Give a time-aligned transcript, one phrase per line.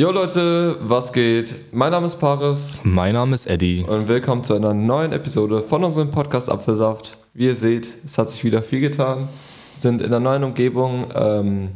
[0.00, 1.54] Jo Leute, was geht?
[1.72, 3.84] Mein Name ist Paris Mein Name ist Eddie.
[3.86, 7.18] und willkommen zu einer neuen Episode von unserem Podcast Apfelsaft.
[7.34, 9.28] Wie ihr seht, es hat sich wieder viel getan.
[9.74, 11.08] Wir sind in einer neuen Umgebung.
[11.14, 11.72] Ähm,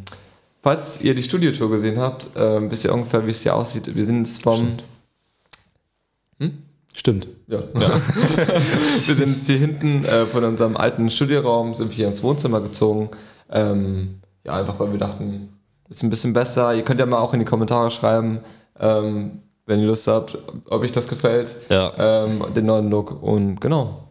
[0.63, 3.95] falls ihr die Studiotour gesehen habt, ähm, wisst ihr ungefähr, wie es hier aussieht.
[3.95, 4.69] Wir sind jetzt vom...
[6.95, 7.29] Stimmt.
[7.47, 7.63] Ja.
[7.75, 12.63] wir sind jetzt hier hinten äh, von unserem alten Studioraum, sind wir hier ins Wohnzimmer
[12.63, 13.11] gezogen.
[13.53, 15.54] Ähm, ja, einfach weil wir dachten,
[15.89, 16.75] ist ein bisschen besser.
[16.75, 18.41] Ihr könnt ja mal auch in die Kommentare schreiben,
[18.81, 20.39] ähm, wenn ihr Lust habt,
[20.69, 21.57] ob euch das gefällt.
[21.69, 21.93] Ja.
[21.99, 23.23] Ähm, den neuen Look.
[23.23, 24.05] Und genau.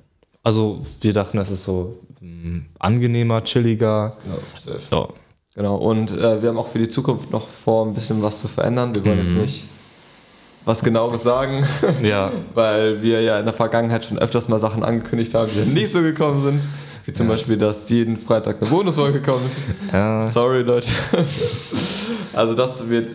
[0.44, 4.18] Also wir dachten, das ist so mm, angenehmer, chilliger.
[4.28, 4.82] Ja, safe.
[4.92, 5.08] Ja.
[5.56, 5.76] Genau.
[5.76, 8.94] Und äh, wir haben auch für die Zukunft noch vor, ein bisschen was zu verändern.
[8.96, 9.66] Wir wollen jetzt nicht
[10.66, 11.66] was genaues sagen,
[12.02, 12.32] Ja.
[12.54, 16.02] weil wir ja in der Vergangenheit schon öfters mal Sachen angekündigt haben, die nicht so
[16.02, 16.64] gekommen sind.
[17.06, 19.52] Wie zum Beispiel, dass jeden Freitag eine Bonusfolge kommt.
[19.92, 20.22] ja.
[20.22, 20.90] Sorry, Leute.
[22.34, 23.12] Also das wird,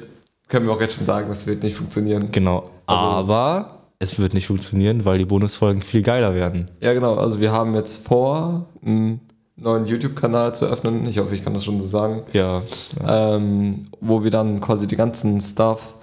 [0.48, 2.28] können wir auch jetzt schon sagen, das wird nicht funktionieren.
[2.30, 2.70] Genau.
[2.86, 6.66] Aber es wird nicht funktionieren, weil die Bonusfolgen viel geiler werden.
[6.80, 7.16] Ja, genau.
[7.16, 9.20] Also wir haben jetzt vor, einen
[9.56, 11.08] neuen YouTube-Kanal zu öffnen.
[11.08, 12.22] Ich hoffe, ich kann das schon so sagen.
[12.32, 12.62] Ja.
[13.06, 15.94] Ähm, wo wir dann quasi die ganzen Stuff,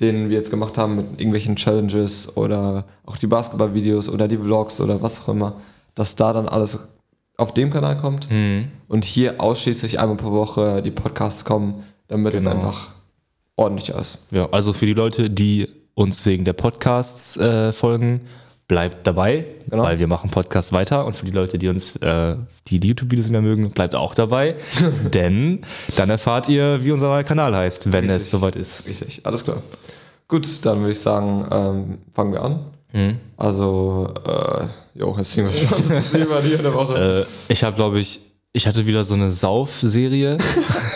[0.00, 4.80] den wir jetzt gemacht haben mit irgendwelchen Challenges oder auch die Basketball-Videos oder die Vlogs
[4.80, 5.56] oder was auch immer,
[5.94, 6.91] dass da dann alles
[7.42, 8.68] auf dem Kanal kommt Mhm.
[8.88, 12.56] und hier ausschließlich einmal pro Woche die Podcasts kommen, damit es Genau.
[12.56, 12.88] einfach
[13.56, 14.18] ordentlich ist.
[14.30, 14.48] ja.
[14.50, 18.22] Also für die Leute, die uns wegen der Podcasts äh, folgen,
[18.68, 19.82] bleibt dabei, Genau.
[19.82, 21.04] weil wir machen Podcasts weiter.
[21.04, 22.36] Und für die Leute, die uns äh,
[22.68, 24.54] die, die YouTube-Videos mehr mögen, bleibt auch dabei.
[25.12, 25.60] denn
[25.96, 28.22] dann erfahrt ihr, wie unser neuer Kanal heißt, wenn Richtig.
[28.22, 28.86] es soweit ist.
[28.86, 29.58] Richtig, alles klar.
[30.28, 32.60] Gut, dann würde ich sagen, ähm, fangen wir an.
[32.92, 33.18] Mhm.
[33.36, 34.66] Also, äh,
[34.98, 37.26] jo, jetzt sehen wir schon, das sehen wir hier in der Woche.
[37.48, 38.20] Äh, ich habe, glaube ich,
[38.52, 40.36] ich hatte wieder so eine Sauf-Serie.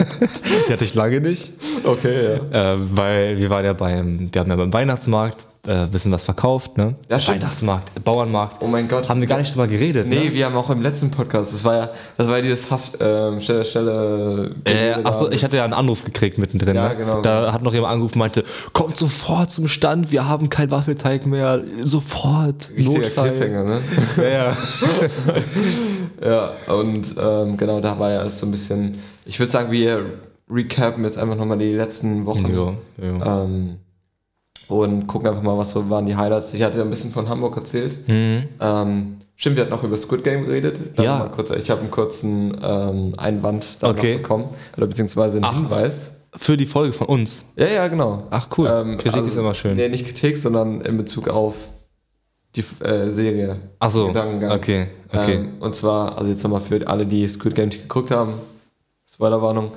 [0.69, 1.53] Die hatte ich lange nicht.
[1.85, 2.75] Okay, ja.
[2.75, 6.77] Äh, weil wir waren ja beim, wir haben ja beim Weihnachtsmarkt äh, bisschen was verkauft,
[6.77, 6.95] ne?
[7.09, 7.39] Ja, stimmt.
[7.39, 8.63] Weihnachtsmarkt, Bauernmarkt.
[8.63, 9.09] Oh mein Gott.
[9.09, 10.33] Haben wir gar nicht drüber geredet, Nee, ne?
[10.35, 13.41] wir haben auch im letzten Podcast, das war ja, das war ja dieses Hass, ähm,
[13.41, 14.55] Stelle, Stelle.
[14.65, 16.77] Äh, achso, ich hatte ja einen Anruf gekriegt mittendrin.
[16.77, 16.97] Ja, ne?
[16.97, 17.21] genau.
[17.21, 21.27] Da hat noch jemand angerufen und meinte, kommt sofort zum Stand, wir haben keinen Waffelteig
[21.27, 22.71] mehr, sofort.
[22.77, 23.31] Richtiger Notfall.
[23.31, 23.81] Cliffhanger, ne?
[24.17, 24.57] Ja, ja.
[26.69, 30.07] ja, und ähm, genau, da war ja so ein bisschen, ich würde sagen, wir
[30.49, 32.47] recappen jetzt einfach nochmal die letzten Wochen.
[32.55, 32.73] ja,
[33.05, 33.43] ja.
[33.45, 33.77] Ähm,
[34.69, 36.53] und gucken einfach mal, was so waren die Highlights.
[36.55, 38.09] Ich hatte ja ein bisschen von Hamburg erzählt.
[38.09, 38.49] Mhm.
[38.61, 40.79] Ähm, stimmt, wir hatten noch über Squid Game geredet.
[40.97, 41.19] Da Ja.
[41.19, 44.17] mal Kurz, ich habe einen kurzen ähm, Einwand da Okay.
[44.17, 44.47] bekommen.
[44.77, 45.55] Oder beziehungsweise einen Ach.
[45.57, 46.13] Hinweis.
[46.35, 47.53] Für die Folge von uns.
[47.57, 48.25] Ja, ja, genau.
[48.31, 49.77] Ach cool, Ähm, Kritik also- ist immer schön.
[49.77, 51.55] Nee, nicht Kritik, sondern in Bezug auf
[52.55, 53.57] die äh, Serie.
[53.79, 54.51] Ach so, Gedankengang.
[54.53, 55.35] okay, okay.
[55.37, 58.35] Ähm, und zwar, also jetzt nochmal für alle, die Squid Game nicht geguckt haben,
[59.11, 59.71] Spoilerwarnung.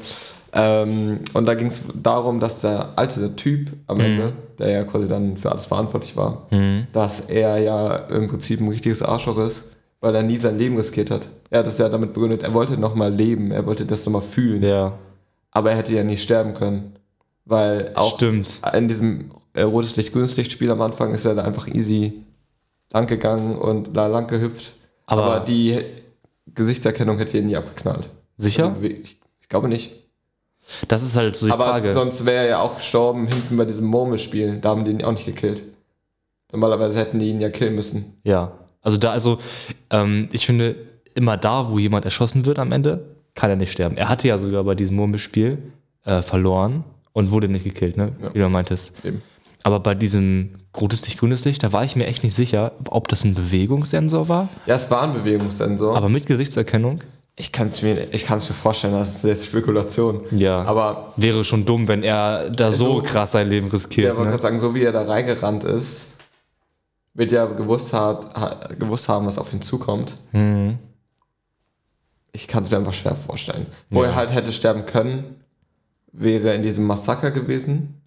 [0.54, 5.08] Ähm, und da ging es darum, dass der alte Typ am Ende, der ja quasi
[5.08, 6.88] dann für alles verantwortlich war, Mhm.
[6.94, 9.66] dass er ja im Prinzip ein richtiges Arschloch ist,
[10.02, 11.28] weil er nie sein Leben riskiert hat.
[11.52, 14.64] Er hat es ja damit begründet, er wollte nochmal leben, er wollte das nochmal fühlen,
[14.64, 14.94] Ja,
[15.52, 16.94] aber er hätte ja nie sterben können.
[17.46, 18.48] Weil auch stimmt.
[18.76, 22.24] in diesem rotes Licht, grünes Licht Spiel am Anfang ist er da einfach easy
[22.94, 24.74] lang gegangen und da lang gehüpft.
[25.08, 25.80] Aber- Aber, die
[26.54, 28.10] Gesichtserkennung hätte ihn nie abgeknallt.
[28.38, 28.70] Sicher?
[28.76, 29.92] Also, Ich, ich glaube nicht.
[30.88, 31.94] Das ist halt so die Aber Frage.
[31.94, 34.60] sonst wäre er ja auch gestorben hinten bei diesem Murmelspiel.
[34.62, 35.64] Da haben die ihn auch nicht gekillt.
[36.52, 38.18] Normalerweise hätten die ihn ja killen müssen.
[38.24, 39.40] Ja, also da, also
[39.90, 40.76] ähm, ich finde,
[41.16, 43.98] immer da, wo jemand erschossen wird am Ende, kann er nicht sterben.
[43.98, 45.60] Er hatte ja sogar bei diesem Murmelspiel
[46.06, 48.14] äh, verloren und wurde nicht gekillt, ne?
[48.22, 48.34] Ja.
[48.34, 48.94] Wie du meintest.
[49.06, 49.22] Eben.
[49.64, 53.10] Aber bei diesem rotes Licht, grünes Licht, da war ich mir echt nicht sicher, ob
[53.10, 55.96] das ein Bewegungssensor war, Ja, es war ein Bewegungssensor.
[55.98, 57.02] aber mit Gesichtserkennung.
[57.40, 60.26] Ich kann es mir, ich mir vorstellen, das ist jetzt Spekulation.
[60.32, 60.62] Ja.
[60.64, 64.14] Aber Wäre schon dumm, wenn er da so So- krass sein Leben ja, riskiert.
[64.16, 64.40] man kann ne?
[64.42, 66.12] sagen, so wie er da reingerannt ist,
[67.14, 70.16] wird ja gewusst, hat, ha, gewusst haben, was auf ihn zukommt.
[70.34, 70.80] Mhm.
[72.34, 73.68] Ich kann es mir einfach schwer vorstellen.
[73.90, 74.10] Wo Ja.
[74.10, 75.38] er halt hätte sterben können,
[76.12, 78.02] wäre in diesem Massaker gewesen.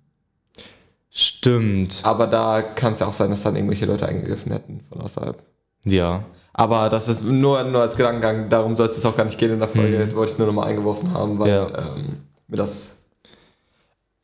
[1.11, 2.01] Stimmt.
[2.05, 5.43] Aber da kann es ja auch sein, dass dann irgendwelche Leute eingegriffen hätten von außerhalb.
[5.85, 6.23] Ja.
[6.55, 9.53] Aber das ist nur, nur als Gedankengang, darum soll es jetzt auch gar nicht gehen
[9.53, 10.07] in der Folge.
[10.07, 10.15] Mhm.
[10.15, 11.67] Wollte ich nur nochmal eingeworfen haben, weil Ja.
[11.69, 12.19] ähm,
[12.49, 13.03] mir das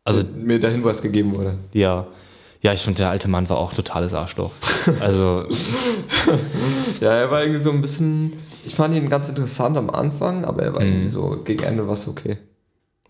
[0.04, 1.56] Also mir der Hinweis gegeben wurde.
[1.72, 2.06] Ja.
[2.60, 4.50] Ja, ich finde, der alte Mann war auch totales Arschloch.
[5.00, 5.44] Also,
[7.00, 8.32] Ja, er war irgendwie so ein bisschen.
[8.64, 10.86] Ich fand ihn ganz interessant am Anfang, aber er war Mhm.
[10.88, 12.36] irgendwie so gegen Ende was okay.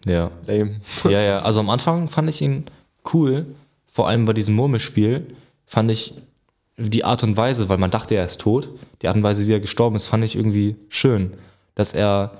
[0.06, 0.30] ja.
[0.46, 0.80] Lame.
[1.04, 1.38] Ja, ja.
[1.40, 2.64] Also am Anfang fand ich ihn
[3.12, 3.46] cool.
[3.90, 5.34] Vor allem bei diesem Murmelspiel
[5.66, 6.14] fand ich
[6.78, 8.68] die Art und Weise, weil man dachte, er ist tot.
[9.02, 11.32] Die Art und Weise, wie er gestorben ist, fand ich irgendwie schön.
[11.74, 12.32] Dass er,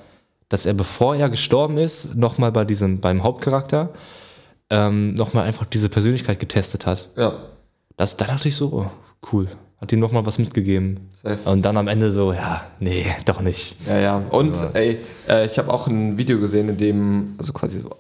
[0.49, 3.91] dass er, bevor er gestorben ist, nochmal bei diesem, beim Hauptcharakter,
[4.71, 7.09] ähm, nochmal einfach diese Persönlichkeit getestet hat.
[7.17, 7.33] Ja,
[7.97, 8.91] Das, da dachte ich so, oh,
[9.33, 9.49] cool.
[9.81, 11.11] Hat ihm nochmal was mitgegeben.
[11.15, 11.49] safe.
[11.49, 13.77] Und dann am Ende so, ja, nee, doch nicht.
[13.87, 14.23] Ja, ja.
[14.31, 14.99] Und ey,
[15.29, 17.91] äh, ich habe auch ein Video gesehen, in dem, also quasi so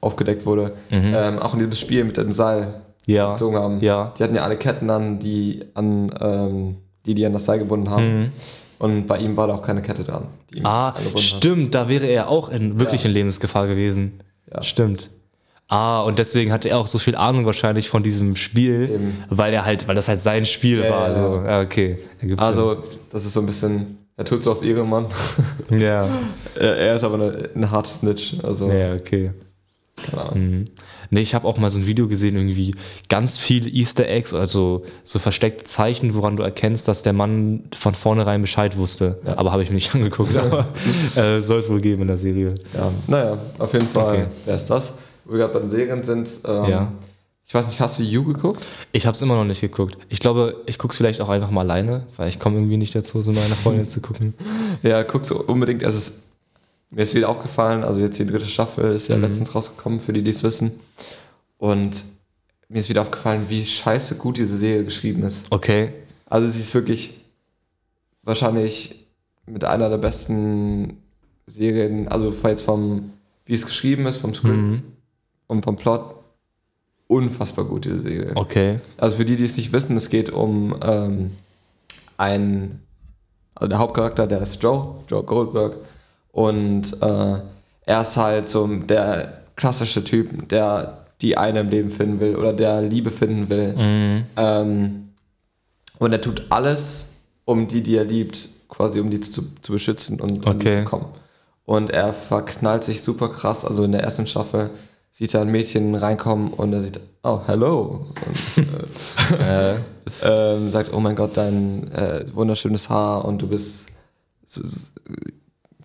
[0.00, 2.74] aufgedeckt wurde, ähm, auch in diesem Spiel mit dem Seil Mhm.
[3.06, 3.30] Ja.
[3.30, 3.80] gezogen haben.
[3.80, 4.12] Ja.
[4.18, 6.76] Die hatten ja alle Ketten an, die an ähm,
[7.06, 8.32] die, die an das Seil gebunden haben.
[8.78, 10.26] Und bei ihm war da auch keine Kette dran.
[10.54, 10.66] Mhm.
[10.66, 11.22] Ah, angebunden hat.
[11.22, 13.08] stimmt, da wäre er auch in, wirklich Ja.
[13.08, 14.20] in Lebensgefahr gewesen.
[14.52, 14.62] Ja.
[14.62, 15.08] Stimmt.
[15.68, 19.24] Ah, und deswegen hatte er auch so viel Ahnung wahrscheinlich von diesem Spiel, Eben.
[19.30, 21.08] weil er halt, weil das halt sein Spiel Ja, war.
[21.08, 21.42] ja, so.
[21.44, 21.98] ja, okay.
[22.36, 25.06] Also, das ist so ein bisschen, er tut so auf Ehrenmann.
[25.68, 25.80] Sinn.
[25.80, 26.08] ja.
[26.54, 28.36] er, ist aber eine, eine harte Snitch.
[28.44, 29.32] Also, ja, okay.
[30.10, 30.38] keine Ahnung.
[30.50, 30.64] Mhm.
[31.10, 32.74] Nee, ich habe auch mal so ein Video gesehen, irgendwie
[33.08, 37.94] ganz viele Easter Eggs, also so versteckte Zeichen, woran du erkennst, dass der Mann von
[37.94, 39.20] vornherein Bescheid wusste.
[39.36, 40.66] Aber habe ich mir nicht angeguckt, aber
[41.16, 42.54] äh, soll es wohl geben in der Serie.
[42.74, 44.06] Ja, naja, auf jeden Fall.
[44.14, 44.26] Okay.
[44.44, 44.94] Wer ist das?
[45.24, 46.30] Wo wir gerade bei den Serien sind.
[46.46, 46.92] Ähm, Ja.
[47.48, 48.66] Ich weiß nicht, hast du You geguckt?
[48.90, 49.96] Ich habe es immer noch nicht geguckt.
[50.08, 52.92] Ich glaube, ich gucke es vielleicht auch einfach mal alleine, weil ich komme irgendwie nicht
[52.92, 54.34] dazu, so mit meiner Freundin zu gucken.
[54.82, 55.82] Ja, guckst du unbedingt.
[55.84, 56.22] Es ist,
[56.90, 59.22] mir ist wieder aufgefallen, also jetzt die dritte Staffel ist ja Mhm.
[59.22, 60.72] letztens rausgekommen, für die, die es wissen.
[61.58, 62.04] Und
[62.68, 65.46] mir ist wieder aufgefallen, wie scheiße gut diese Serie geschrieben ist.
[65.50, 65.92] Okay.
[66.26, 67.14] Also sie ist wirklich
[68.22, 69.06] wahrscheinlich
[69.46, 70.98] mit einer der besten
[71.46, 73.12] Serien, also jetzt vom,
[73.44, 74.82] wie es geschrieben ist, vom Skript Mhm.
[75.46, 76.16] und vom Plot,
[77.06, 78.32] unfassbar gut, diese Serie.
[78.34, 78.80] Okay.
[78.96, 81.30] Also für die, die es nicht wissen, es geht um ähm,
[82.16, 82.82] einen,
[83.54, 85.76] also der Hauptcharakter, der ist Joe, Joe Goldberg.
[86.36, 87.40] Und äh,
[87.86, 92.52] er ist halt so der klassische Typ, der die eine im Leben finden will oder
[92.52, 93.74] der Liebe finden will.
[93.74, 94.24] Mhm.
[94.36, 95.08] Ähm,
[95.98, 97.08] und er tut alles,
[97.46, 100.72] um die, die er liebt, quasi um die zu, zu beschützen und die Okay.
[100.72, 101.06] zu kommen.
[101.64, 103.64] Und er verknallt sich super krass.
[103.64, 104.68] Also in der ersten Staffel
[105.12, 108.08] sieht er ein Mädchen reinkommen und er sieht, oh, hello.
[108.26, 109.76] Und äh, Äh,
[110.22, 113.86] ähm, sagt, oh mein Gott, dein äh, wunderschönes Haar und du bist,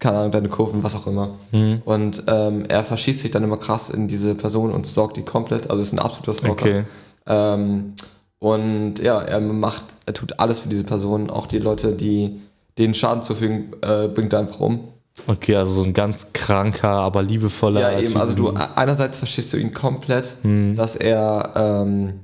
[0.02, 1.36] keine Ahnung, deine Kurven, was auch immer.
[1.52, 1.82] Mhm.
[1.86, 5.70] Und ähm, er verschießt sich dann immer krass in diese Person und sorgt die komplett.
[5.70, 6.52] Also ist ein absoluter Stalker.
[6.54, 6.84] okay.
[7.28, 7.94] Ähm,
[8.40, 12.42] und ja, er macht, er tut alles für diese Person, auch die Leute, die
[12.80, 14.80] denen Schaden zufügen, äh, bringt er einfach um.
[15.28, 17.82] Okay, also so ein ganz kranker, aber liebevoller.
[17.82, 18.18] Ja, eben, Typ.
[18.18, 20.76] also du einerseits verstehst du ihn komplett, Mhm.
[20.76, 22.22] dass er ähm,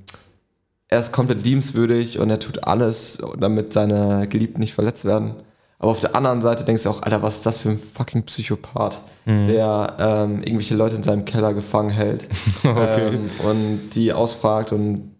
[0.88, 5.35] er ist komplett liebenswürdig und er tut alles, damit seine Geliebten nicht verletzt werden.
[5.79, 8.24] Aber auf der anderen Seite denkst du auch, Alter, was ist das für ein fucking
[8.24, 9.47] Psychopath, Mhm.
[9.47, 12.29] der ähm, irgendwelche Leute in seinem Keller gefangen hält
[12.63, 13.07] Okay.
[13.13, 15.12] ähm, und die ausfragt und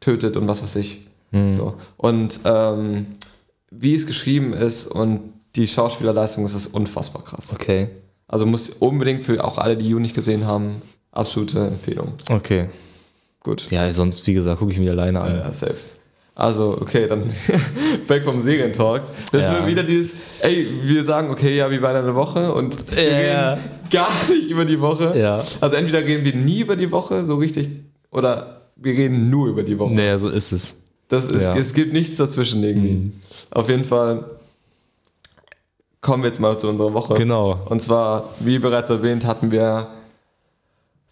[0.00, 1.06] tötet und was weiß ich.
[1.30, 1.52] Mhm.
[1.52, 1.74] So.
[1.96, 3.06] Und ähm,
[3.70, 7.52] wie es geschrieben ist und die Schauspielerleistung ist das unfassbar krass.
[7.54, 7.88] Okay.
[8.28, 10.82] Also muss unbedingt für auch alle, die You nicht gesehen haben,
[11.12, 12.14] absolute Empfehlung.
[12.30, 12.68] Okay.
[13.40, 13.70] Gut.
[13.70, 15.36] Ja, sonst, wie gesagt, gucke ich mir alleine an.
[15.36, 15.76] Ja, safe.
[16.36, 17.30] Also, okay, dann
[18.08, 19.02] weg vom Serientalk.
[19.30, 19.52] Das Ja.
[19.54, 23.52] wird wieder dieses, ey, wir sagen, okay, ja, wie bei einer Woche und wir Ja.
[23.54, 25.16] reden gar nicht über die Woche.
[25.16, 25.36] Ja.
[25.60, 27.68] Also entweder reden wir nie über die Woche, so richtig,
[28.10, 29.94] oder wir reden nur über die Woche.
[29.94, 30.82] Naja, so ist es.
[31.08, 31.56] Das ist, Ja.
[31.56, 32.90] es gibt nichts dazwischen irgendwie.
[32.94, 33.12] Mhm.
[33.50, 34.24] Auf jeden Fall
[36.00, 37.14] kommen wir jetzt mal zu unserer Woche.
[37.14, 37.60] Genau.
[37.66, 39.86] Und zwar, wie bereits erwähnt, hatten wir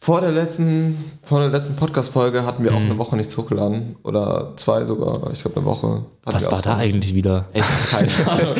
[0.05, 3.95] vor der letzten, vor der letzten Podcast-Folge hatten wir auch eine Woche nichts hochgeladen.
[4.03, 5.31] Oder zwei sogar.
[5.33, 6.03] Ich glaube, eine Woche.
[6.25, 7.45] Was war da eigentlich wieder?
[7.55, 8.55] Ich habe keine Ahnung.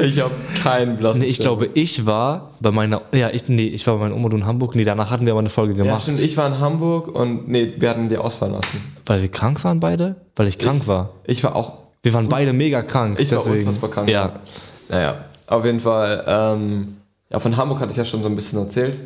[0.00, 3.86] ich habe keinen blassen Nee, ich glaube, ich war bei meiner, ja, ich, nee, ich
[3.86, 4.74] war bei meiner Oma in Hamburg.
[4.76, 6.02] Nee, danach hatten wir aber eine Folge Ja, gemacht.
[6.04, 6.20] stimmt.
[6.20, 8.82] Ich war in Hamburg und nee, wir hatten die ausfallen lassen.
[9.04, 10.16] weil wir krank waren beide?
[10.36, 11.10] Weil ich krank war.
[11.24, 13.20] Ich war auch Wir waren beide mega krank.
[13.20, 13.58] Ich war deswegen.
[13.66, 14.08] unfassbar krank.
[14.08, 14.40] Ja.
[14.88, 15.16] Naja,
[15.48, 16.24] auf jeden Fall.
[16.26, 16.96] Ähm,
[17.28, 18.98] ja, von Hamburg hatte ich ja schon so ein bisschen erzählt.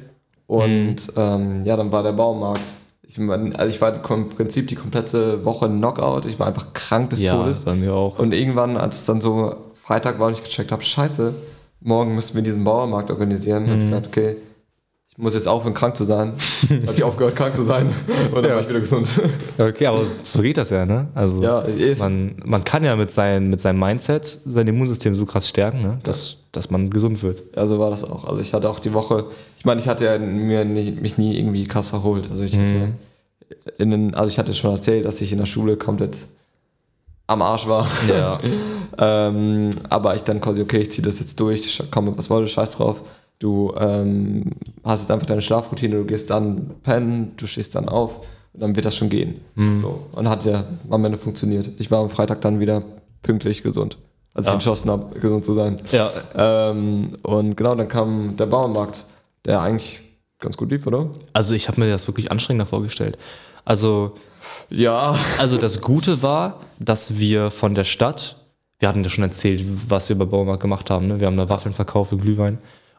[0.49, 2.62] Und ähm, ja, dann war der Baumarkt.
[3.02, 6.25] Ich, mein, also ich war im Prinzip die komplette Woche Knockout.
[6.25, 7.64] Ich war einfach krank des Ja, Todes.
[7.64, 8.19] bei mir auch.
[8.19, 11.35] Und irgendwann, als es dann so Freitag war und ich gecheckt habe, scheiße,
[11.81, 14.37] morgen müssen wir diesen Bauermarkt organisieren, habe ich gesagt, okay,
[15.11, 16.33] ich muss jetzt aufhören, krank zu sein.
[16.87, 17.87] habe ich aufgehört, krank zu sein.
[18.35, 19.07] Und dann war ich wieder gesund.
[19.59, 21.09] Okay, aber so geht das ja, ne?
[21.14, 21.64] Also ja,
[21.99, 25.99] man, man kann ja mit, sein, mit seinem Mindset sein Immunsystem so krass stärken, ne?
[26.05, 27.43] dass, dass man gesund wird.
[27.55, 28.25] Ja, so war das auch.
[28.25, 29.26] Also ich hatte auch die Woche,
[29.59, 32.31] ich meine, ich hatte ja mir nicht, mich nie irgendwie krass erholt.
[32.31, 32.93] Also ich hatte
[33.79, 36.17] in den, also ich hatte schon erzählt, dass ich in der Schule komplett
[37.27, 37.87] am Arsch war.
[38.09, 38.41] Ja.
[38.99, 42.49] ähm, aber ich dann quasi, okay, ich ziehe das jetzt durch, sch- komm, was wollte,
[42.49, 43.03] scheiß drauf.
[43.38, 44.45] Du ähm,
[44.85, 48.21] hast jetzt einfach deine Schlafroutine, du gehst dann pennen, du stehst dann auf
[48.53, 49.41] und dann wird das schon gehen.
[49.57, 50.07] So.
[50.12, 51.69] Und hat ja am Ende funktioniert.
[51.79, 52.83] Ich war am Freitag dann wieder
[53.23, 53.97] pünktlich gesund,
[54.35, 54.53] als Ja.
[54.53, 55.79] ich entschlossen habe, gesund zu sein.
[55.93, 56.11] ja.
[56.37, 59.05] Ähm, und genau, dann kam der Bauernmarkt,
[59.45, 60.00] der eigentlich
[60.40, 61.09] ganz gut lief, oder?
[61.33, 63.18] Also ich habe mir das wirklich anstrengender vorgestellt.
[63.64, 64.14] Also,
[64.71, 65.16] Ja.
[65.38, 68.37] also das Gute war, dass wir von der Stadt,
[68.78, 71.09] wir hatten ja schon erzählt, was wir bei Baumarkt gemacht haben.
[71.09, 71.18] Ne?
[71.21, 72.59] Wir haben da Waffeln verkauft und Glühwein.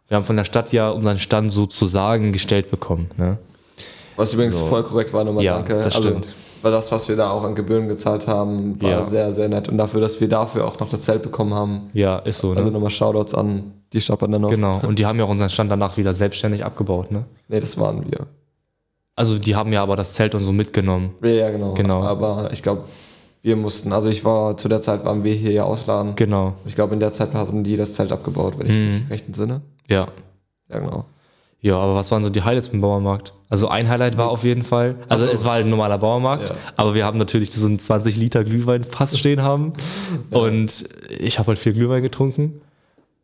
[0.10, 3.10] Wir haben von der Stadt ja unseren Stand sozusagen gestellt bekommen.
[3.17, 3.38] Ne?
[4.15, 5.81] Was übrigens voll korrekt war, nochmal Ja, danke.
[5.81, 6.25] das stimmt.
[6.25, 6.27] Also,
[6.62, 9.05] weil das, was wir da auch an Gebühren gezahlt haben, war Ja.
[9.05, 9.69] sehr, sehr nett.
[9.69, 11.89] Und dafür, dass wir dafür auch noch das Zelt bekommen haben.
[11.93, 12.51] Ja, ist so.
[12.53, 12.60] Ne?
[12.60, 14.51] Also nochmal Shoutouts an die Stadt Bandernhof.
[14.51, 14.79] genau.
[14.86, 17.12] Und die haben ja auch unseren Stand danach wieder selbstständig abgebaut.
[17.12, 17.25] Ne?
[17.48, 18.27] Nee, das waren wir.
[19.15, 21.12] Also die haben ja aber das Zelt und so mitgenommen.
[21.22, 21.74] Ja, ja, genau.
[21.74, 22.01] Genau.
[22.03, 22.84] Aber ich glaube,
[23.41, 26.15] wir mussten, also ich war, zu der Zeit waren wir hier ja ausladen.
[26.15, 26.53] Genau.
[26.65, 28.86] Ich glaube, in der Zeit hatten die das Zelt abgebaut, wenn ich Mhm.
[29.03, 29.62] mich recht entsinne.
[29.89, 30.08] Ja.
[30.69, 31.05] Ja, genau.
[31.62, 33.34] Ja, aber was waren so die Highlights im Bauermarkt?
[33.50, 35.31] Also ein Highlight war auf jeden Fall, also so.
[35.31, 36.55] es war halt ein normaler Bauermarkt, Ja.
[36.77, 39.74] aber wir haben natürlich so einen 20 Liter Glühwein fast stehen haben
[40.31, 42.62] und ich habe halt viel Glühwein getrunken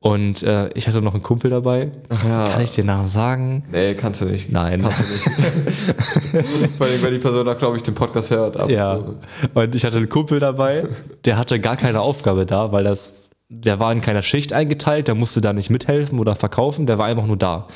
[0.06, 1.90] und äh, ich hatte noch einen Kumpel dabei.
[2.10, 2.50] Ach ja.
[2.50, 3.64] Kann ich dir Namen sagen?
[3.72, 4.52] Nee, kannst du nicht.
[4.52, 4.84] Nein.
[4.84, 6.48] Kannst du nicht.
[6.78, 8.56] Vor allem, weil die Person auch, glaube ich, den Podcast hört.
[8.56, 8.94] Ab Ja.
[8.94, 9.50] Und zu.
[9.56, 10.88] Und ich hatte einen Kumpel dabei,
[11.26, 13.16] der hatte gar keine Aufgabe da, weil das,
[13.50, 17.08] der war in keiner Schicht eingeteilt, der musste da nicht mithelfen oder verkaufen, der war
[17.08, 17.68] einfach nur da.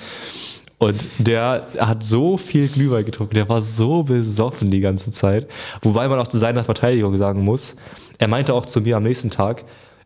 [0.78, 5.48] Und der hat so viel Glühwein getrunken, der war so besoffen die ganze Zeit.
[5.82, 7.76] Wobei man auch zu seiner Verteidigung sagen muss,
[8.20, 9.66] er meinte auch zu mir am nächsten Tag,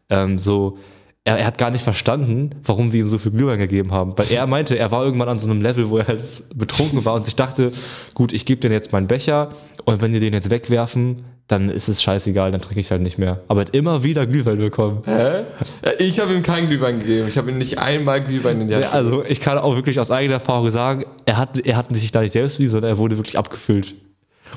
[0.10, 0.78] ähm, so,
[1.26, 4.14] er, er hat gar nicht verstanden, warum wir ihm so viel Glühwein gegeben haben.
[4.18, 6.22] Weil er meinte, er war irgendwann an so einem Level, wo er halt
[6.54, 7.72] betrunken war und sich dachte,
[8.14, 9.50] gut, ich gebe dir jetzt meinen Becher
[9.86, 13.18] und wenn die den jetzt wegwerfen, dann ist es scheißegal, dann trinke ich halt nicht
[13.18, 13.42] mehr.
[13.48, 15.02] Aber er hat immer wieder Glühwein bekommen.
[15.06, 15.44] Hä?
[15.84, 17.28] Ja, ich habe ihm keinen Glühwein gegeben.
[17.28, 20.00] Ich habe ihm nicht einmal Glühwein in die Hand Ja, also ich kann auch wirklich
[20.00, 22.98] aus eigener Erfahrung sagen, er hat, er hat sich da nicht selbst wie, sondern er
[22.98, 23.96] wurde wirklich abgefüllt.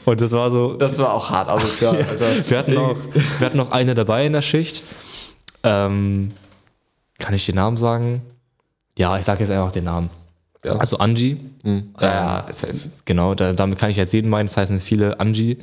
[0.04, 2.50] Und das war so, Das war auch hart asozial, Alter.
[2.50, 2.96] wir hatten, noch,
[3.38, 4.82] wir hatten noch eine dabei in der Schicht.
[5.64, 6.30] Ähm,
[7.18, 8.22] kann ich den Namen sagen?
[8.98, 10.10] Ja, ich sage jetzt einfach den Namen.
[10.64, 10.72] Ja.
[10.76, 11.38] Also Angie.
[11.62, 11.90] Hm.
[12.00, 12.74] Ja, ja, safe.
[13.04, 15.58] Genau, da, damit kann ich jetzt jeden meinen, das heißen viele Angie.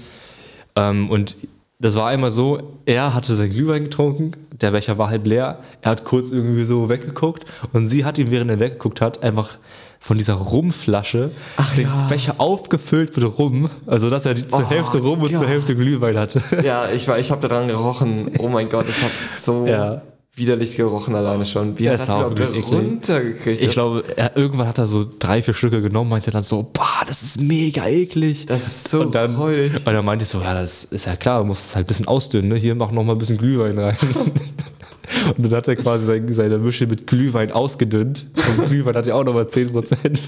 [0.76, 1.36] Ähm, und
[1.80, 4.32] das war einmal so, er hatte sein Glühwein getrunken,
[4.62, 7.44] der Becher war halb leer, er hat kurz irgendwie so weggeguckt
[7.74, 9.58] und sie hat ihm, während er weggeguckt hat, einfach
[10.00, 11.32] von dieser Rumflasche
[11.76, 12.08] den ja.
[12.08, 15.50] Becher aufgefüllt mit Rum, also dass er die zur Oh, Hälfte Rum und zur Gott.
[15.50, 16.42] Hälfte Glühwein hatte.
[16.64, 18.32] Ja, ich, war- ich habe daran gerochen.
[18.40, 20.02] Oh mein Gott, das hat so Ja.
[20.36, 21.78] Widerlich gerochen alleine schon.
[21.78, 22.80] Wie Das das auch überhaupt wirklich eklig.
[22.80, 23.60] runtergekriegt?
[23.62, 26.63] Ich Das- glaube, er, irgendwann hat er so drei, vier Stücke genommen, meinte dann so,
[26.74, 28.48] boah, das ist mega eklig.
[28.48, 29.74] Das ist so und dann, freudig.
[29.75, 31.88] Und dann meinte ich so, ja, das ist ja klar, du musst es halt ein
[31.88, 32.56] bisschen ausdünnen, ne?
[32.56, 33.98] hier mach noch mal ein bisschen Glühwein rein.
[35.38, 38.25] und dann hat er quasi sein, seine Mische mit Glühwein ausgedünnt.
[38.58, 40.20] Und Glühwein hat ja auch noch mal 10 Prozent.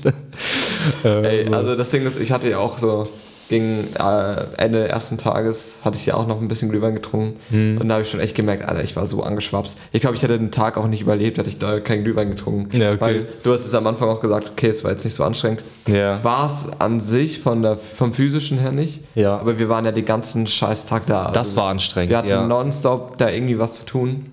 [1.04, 1.54] äh, Ey, so.
[1.54, 3.08] also das Ding ist, ich hatte ja auch so
[3.50, 7.78] gegen äh, Ende ersten Tages hatte ich ja auch noch ein bisschen Glühwein getrunken Hm.
[7.80, 9.78] und da habe ich schon echt gemerkt, Alter, ich war so angeschwapst.
[9.92, 12.76] Ich glaube, ich hätte den Tag auch nicht überlebt, hätte ich da keinen Glühwein getrunken.
[12.80, 13.00] Ja, okay.
[13.02, 15.64] Weil du hast jetzt am Anfang auch gesagt, okay, es war jetzt nicht so anstrengend.
[15.88, 16.24] ja.
[16.24, 19.38] War es an sich von der, vom physischen her nicht, Ja.
[19.38, 21.32] aber wir waren ja den ganzen Scheißtag da.
[21.32, 22.48] Das Also war anstrengend, Wir hatten ja.
[22.48, 24.32] nonstop da irgendwie was zu tun.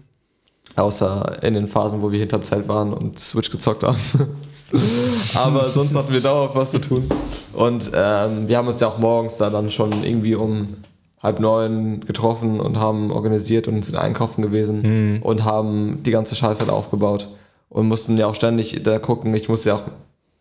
[0.74, 3.98] Außer in den Phasen, wo wir hinterm Zelt waren und Switch gezockt haben.
[5.36, 7.08] Aber sonst hatten wir dauerhaft was zu tun.
[7.52, 10.76] Und ähm, wir haben uns ja auch morgens da dann schon irgendwie um
[11.22, 14.82] halb neun getroffen und haben organisiert und sind einkaufen gewesen
[15.16, 15.22] Mhm.
[15.22, 17.28] und haben die ganze Scheiße da aufgebaut.
[17.68, 19.32] Und mussten ja auch ständig da gucken.
[19.34, 19.82] Ich musste ja auch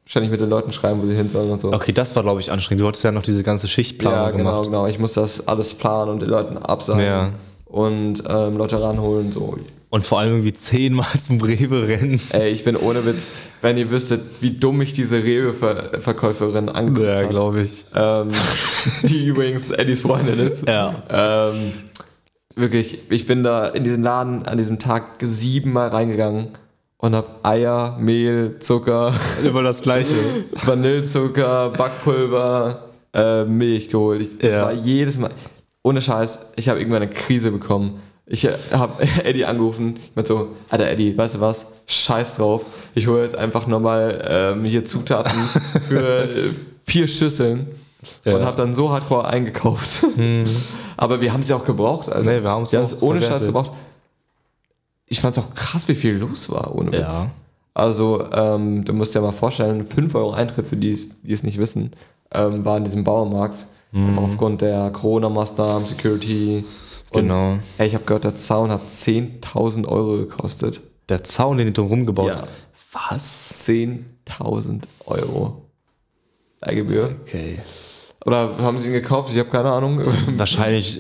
[0.05, 1.71] ständig mit den Leuten schreiben, wo sie hin sollen und so.
[1.71, 2.81] Okay, das war, glaube ich, anstrengend.
[2.81, 4.65] Du hattest ja noch diese ganze Schichtplanung Ja, genau, gemacht.
[4.65, 4.87] genau.
[4.87, 7.29] Ich muss das alles planen und den Leuten absagen Ja.
[7.65, 9.31] und ähm, Leute ranholen.
[9.31, 9.55] So.
[9.91, 12.19] Und vor allem irgendwie zehnmal zum Rewe rennen.
[12.31, 13.29] Ey, ich bin ohne Witz,
[13.61, 17.29] wenn ihr wüsstet, wie dumm mich diese Rewe-Verkäuferin angeguckt hat.
[17.29, 17.85] glaube ich.
[17.93, 18.31] Ähm,
[19.03, 20.65] die übrigens Eddies Freundin ist.
[20.67, 21.03] Ja.
[21.53, 21.73] Ähm,
[22.55, 26.49] wirklich, ich bin da in diesen Laden an diesem Tag siebenmal reingegangen
[26.97, 30.15] und habe Eier, Mehl, Zucker, Immer das Gleiche.
[30.63, 34.21] Vanillezucker, Backpulver, äh, Milch geholt.
[34.21, 34.61] Ich, das Ja.
[34.63, 35.31] war jedes Mal.
[35.83, 37.99] Ohne Scheiß, ich habe irgendwann eine Krise bekommen.
[38.31, 39.99] Ich habe Eddie angerufen.
[40.01, 41.73] Ich meinte so, Alter Eddie, weißt du was?
[41.85, 42.65] Scheiß drauf.
[42.95, 45.37] Ich hole jetzt einfach nochmal ähm, hier Zutaten
[45.87, 46.27] für äh,
[46.85, 47.67] vier Schüsseln.
[48.23, 48.37] Ja.
[48.37, 50.05] Und habe dann so hardcore eingekauft.
[50.97, 52.09] Aber wir haben sie auch gebraucht.
[52.09, 53.73] Also, Nee, wir haben es haben's ohne Scheiß gebraucht.
[55.07, 56.99] Ich fand es auch krass, wie viel los war, ohne Witz.
[57.01, 57.29] Ja.
[57.73, 61.57] Also, ähm, du musst dir mal vorstellen, 5 Euro Eintritt für die, die es nicht
[61.57, 61.91] wissen,
[62.33, 63.65] ähm, war in diesem Bauernmarkt.
[63.91, 64.17] Mhm.
[64.17, 66.63] Aufgrund der Corona-Maßnahmen, Security.
[67.11, 67.59] Und, Genau.
[67.77, 70.81] Ey, ich habe gehört, der Zaun hat 10.000 Euro gekostet.
[71.09, 72.47] Der Zaun, den die drum gebaut Ja.
[72.93, 73.53] Was?
[73.55, 75.65] 10.000 Euro.
[76.61, 77.15] Leihgebühr.
[77.23, 77.59] Okay.
[78.25, 79.31] Oder haben sie ihn gekauft?
[79.33, 80.01] Ich habe keine Ahnung.
[80.37, 80.99] Wahrscheinlich,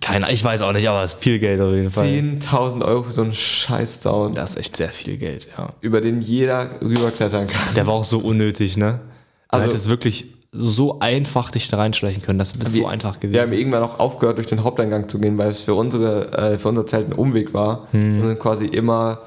[0.00, 2.06] keine, ich weiß auch nicht, aber es ist viel Geld auf jeden Fall.
[2.06, 5.72] 10.000 Euro für so einen Scheißzaun, Das ist echt sehr viel Geld, ja.
[5.80, 7.74] über den jeder rüberklettern kann.
[7.74, 9.00] Der war auch so unnötig, ne?
[9.48, 12.38] Also- hättest wirklich so einfach dich da reinschleichen können.
[12.38, 13.40] Das ist so Wir- einfach Wir gewesen.
[13.42, 16.68] haben irgendwann auch aufgehört, durch den Haupteingang zu gehen, weil es für, unsere, äh, für
[16.68, 17.88] unser Zelt ein Umweg war.
[17.90, 18.20] Hm.
[18.20, 19.18] Und sind quasi immer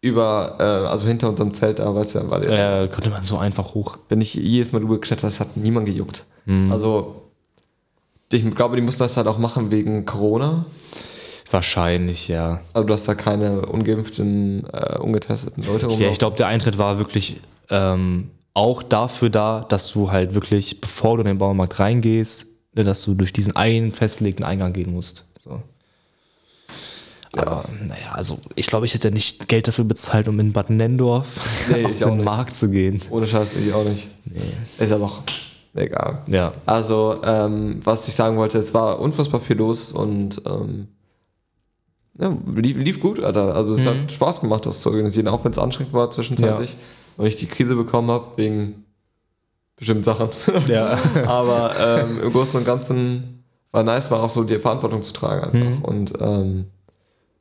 [0.00, 3.38] über, äh, also hinter unserem Zelt da, weißt du, war der, äh, konnte man so
[3.38, 3.96] einfach hoch.
[3.96, 6.24] bin ich jedes Mal drüber geklettert, das hat niemand gejuckt.
[6.44, 6.70] Hm.
[6.70, 7.22] Also,
[8.30, 10.66] ich glaube, die mussten das halt auch machen wegen Corona.
[11.50, 12.60] Wahrscheinlich, ja.
[12.74, 16.12] Also, du hast da keine ungeimpften, äh, ungetesteten Leute Ja, rumlaufen.
[16.12, 21.16] ich glaube, der Eintritt war wirklich ähm, auch dafür da, dass du halt wirklich, bevor
[21.16, 25.24] du in den Baumarkt reingehst, ne, dass du durch diesen einen festgelegten Eingang gehen musst.
[25.38, 25.62] So.
[27.34, 31.38] Aber naja, also ich glaube, ich hätte nicht Geld dafür bezahlt, um in Bad Nendorf
[31.70, 32.24] Nee, auf den nicht.
[32.24, 33.00] Markt zu gehen.
[33.10, 34.08] Ohne Scheiß, ich auch nicht.
[34.76, 35.22] Ist aber auch
[35.76, 36.24] egal.
[36.26, 36.52] Ja.
[36.66, 40.88] Also, ähm, was ich sagen wollte, es war unfassbar viel los und ähm,
[42.18, 43.54] ja, lief, lief gut, Alter.
[43.54, 46.74] Also es hat Spaß gemacht, das zu organisieren, auch wenn es anstrengend war zwischenzeitlich
[47.18, 48.84] und ich die Krise bekommen habe wegen
[49.76, 50.30] bestimmten Sachen.
[50.68, 50.98] Ja.
[51.26, 55.42] Aber ähm, im Großen und Ganzen war nice, mal auch so die Verantwortung zu tragen
[55.42, 56.66] einfach und ähm,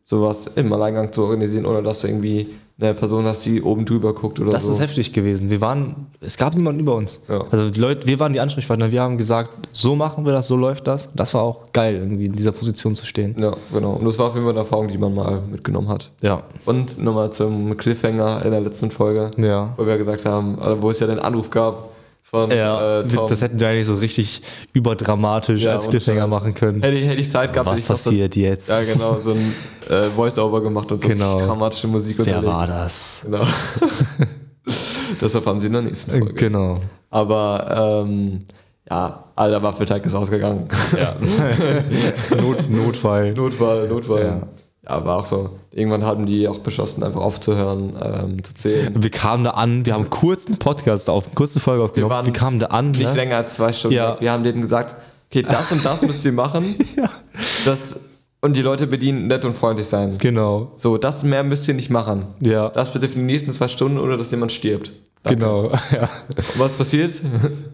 [0.10, 2.48] sowas im Alleingang zu organisieren, ohne dass du irgendwie
[2.80, 4.72] eine Person hast, die oben drüber guckt oder Das so.
[4.72, 5.50] ist heftig gewesen.
[5.50, 7.26] Wir waren, es gab niemanden über uns.
[7.28, 7.44] Ja.
[7.52, 8.90] Also die Leute, wir waren die Ansprechpartner.
[8.92, 11.10] Wir haben gesagt, so machen wir das, so läuft das.
[11.16, 13.36] Das war auch geil, irgendwie in dieser Position zu stehen.
[13.38, 13.94] ja, genau.
[13.96, 16.12] Und das war auf jeden Fall eine Erfahrung, die man mal mitgenommen hat.
[16.22, 16.44] Ja.
[16.66, 19.74] Und nochmal zum Cliffhanger in der letzten Folge, Ja.
[19.76, 21.90] wo wir gesagt haben, also wo es ja den Anruf gab
[22.30, 23.30] von Ja, äh, Tom.
[23.30, 24.42] das hätten wir eigentlich so richtig
[24.74, 26.82] überdramatisch Ja, als Cliffhanger machen können.
[26.84, 28.68] Hätte ich, hätte ich Zeit gehabt, Was ich passiert jetzt?
[28.68, 29.54] So, ja, genau, so ein
[29.90, 31.38] äh, Voice-Over gemacht und so Genau.
[31.40, 32.48] dramatische Musik Wer unterlegt.
[32.54, 33.22] war das?
[33.24, 33.46] Genau.
[35.20, 36.34] das erfahren Sie in der nächsten Folge.
[36.34, 36.80] Genau.
[37.10, 38.44] Aber ähm,
[38.90, 40.68] ja, alter Waffelteig ist ausgegangen.
[41.00, 41.16] Ja.
[42.42, 43.34] Not, Notfall.
[43.34, 44.24] Notfall, Notfall.
[44.24, 44.42] Ja.
[44.88, 45.06] Ja.
[45.06, 45.50] war auch so.
[45.72, 48.94] Irgendwann haben die auch beschlossen, einfach aufzuhören, ähm, zu zählen.
[49.02, 52.12] Wir kamen da an, wir haben einen kurzen Podcast auf, eine kurze Folge aufgenommen.
[52.12, 52.92] Wir, waren kamen da an.
[52.92, 53.14] Nicht Ne?
[53.14, 53.96] länger als zwei Stunden.
[53.96, 54.18] Ja.
[54.20, 54.96] Wir haben denen gesagt,
[55.30, 56.76] okay, das und das müsst ihr machen.
[57.66, 58.10] das,
[58.42, 60.18] und die Leute bedienen, nett und freundlich sein.
[60.20, 60.72] Genau.
[60.78, 62.26] So, das mehr müsst ihr nicht machen.
[62.40, 62.70] Ja.
[62.70, 64.92] Das bitte für die nächsten zwei Stunden oder dass jemand stirbt.
[65.24, 65.40] Danke.
[65.40, 65.72] Genau.
[65.92, 66.10] Ja.
[66.38, 67.12] Und was passiert?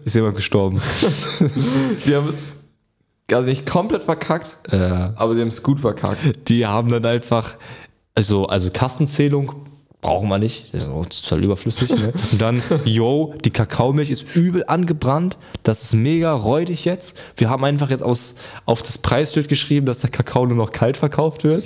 [0.04, 0.80] Ist jemand gestorben.
[2.00, 2.56] Sie haben es
[3.32, 6.48] also nicht komplett verkackt, äh, aber sie haben es gut verkackt.
[6.48, 7.56] die haben dann einfach,
[8.14, 9.52] also, also Kassenzählung
[10.04, 11.88] brauchen wir nicht, das ist total überflüssig.
[11.88, 12.12] Ne?
[12.32, 17.18] Und dann, yo, die Kakaomilch ist übel angebrannt, das ist mega räudig jetzt.
[17.38, 20.98] Wir haben einfach jetzt aus, auf das Preisschild geschrieben, dass der Kakao nur noch kalt
[20.98, 21.64] verkauft wird.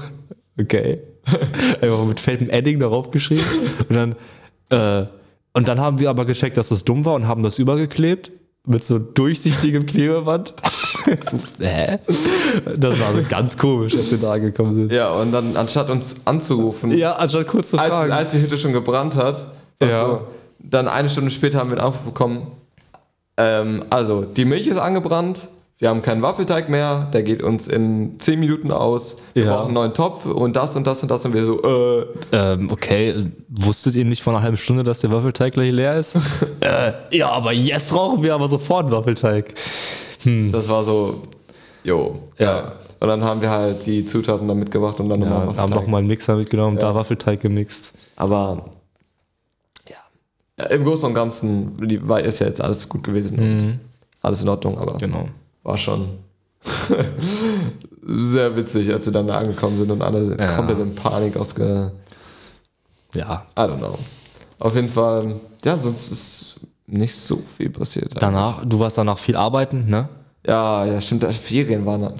[0.58, 1.00] okay.
[1.80, 3.44] Einfach mit fetten Edding darauf geschrieben.
[3.88, 4.14] Und dann,
[4.70, 5.06] äh,
[5.52, 8.30] und dann haben wir aber gecheckt, dass das dumm war und haben das übergeklebt
[8.66, 10.54] mit so durchsichtigem Klebeband.
[11.60, 11.98] hä?
[12.76, 14.92] Das war so ganz komisch, als wir da angekommen sind.
[14.92, 18.12] Ja, und dann anstatt uns anzurufen, Ja, anstatt kurz zu als, fragen.
[18.12, 19.46] als die Hütte schon gebrannt hat,
[19.82, 20.00] Ja.
[20.06, 20.20] so,
[20.58, 22.46] dann eine Stunde später haben wir einen Anruf bekommen.
[23.36, 28.18] Ähm, also, die Milch ist angebrannt, wir haben keinen Waffelteig mehr, der geht uns in
[28.20, 29.50] 10 Minuten aus, wir Ja.
[29.56, 32.70] brauchen einen neuen Topf und das und das und das und wir so, äh, ähm,
[32.70, 33.12] okay,
[33.48, 36.16] wusstet ihr nicht vor einer halben Stunde, dass der Waffelteig gleich leer ist?
[36.60, 39.52] äh, ja, aber jetzt brauchen wir aber sofort einen Waffelteig.
[40.24, 41.22] Das war so,
[41.82, 42.18] jo.
[42.38, 42.72] Ja.
[43.00, 45.98] Und dann haben wir halt die Zutaten dann mitgebracht und dann Ja, nochmal haben nochmal
[45.98, 46.82] einen Mixer mitgenommen, Ja.
[46.84, 47.92] da Waffelteig gemixt.
[48.16, 48.64] Aber
[49.88, 50.66] ja.
[50.66, 53.80] im Großen und Ganzen war, ist ja jetzt alles gut gewesen und
[54.22, 55.28] alles in Ordnung, aber Genau.
[55.62, 56.08] war schon
[58.06, 61.92] sehr witzig, als wir dann da angekommen sind und alle sind komplett in Panik ausge...
[63.14, 63.46] Ja.
[63.56, 63.98] I don't know.
[64.58, 66.56] Auf jeden Fall, ja, sonst ist
[66.86, 68.12] nicht so viel passiert.
[68.18, 70.08] Danach, du warst danach viel arbeiten, ne?
[70.46, 72.14] Ja, ja, stimmt, da Ferien waren da.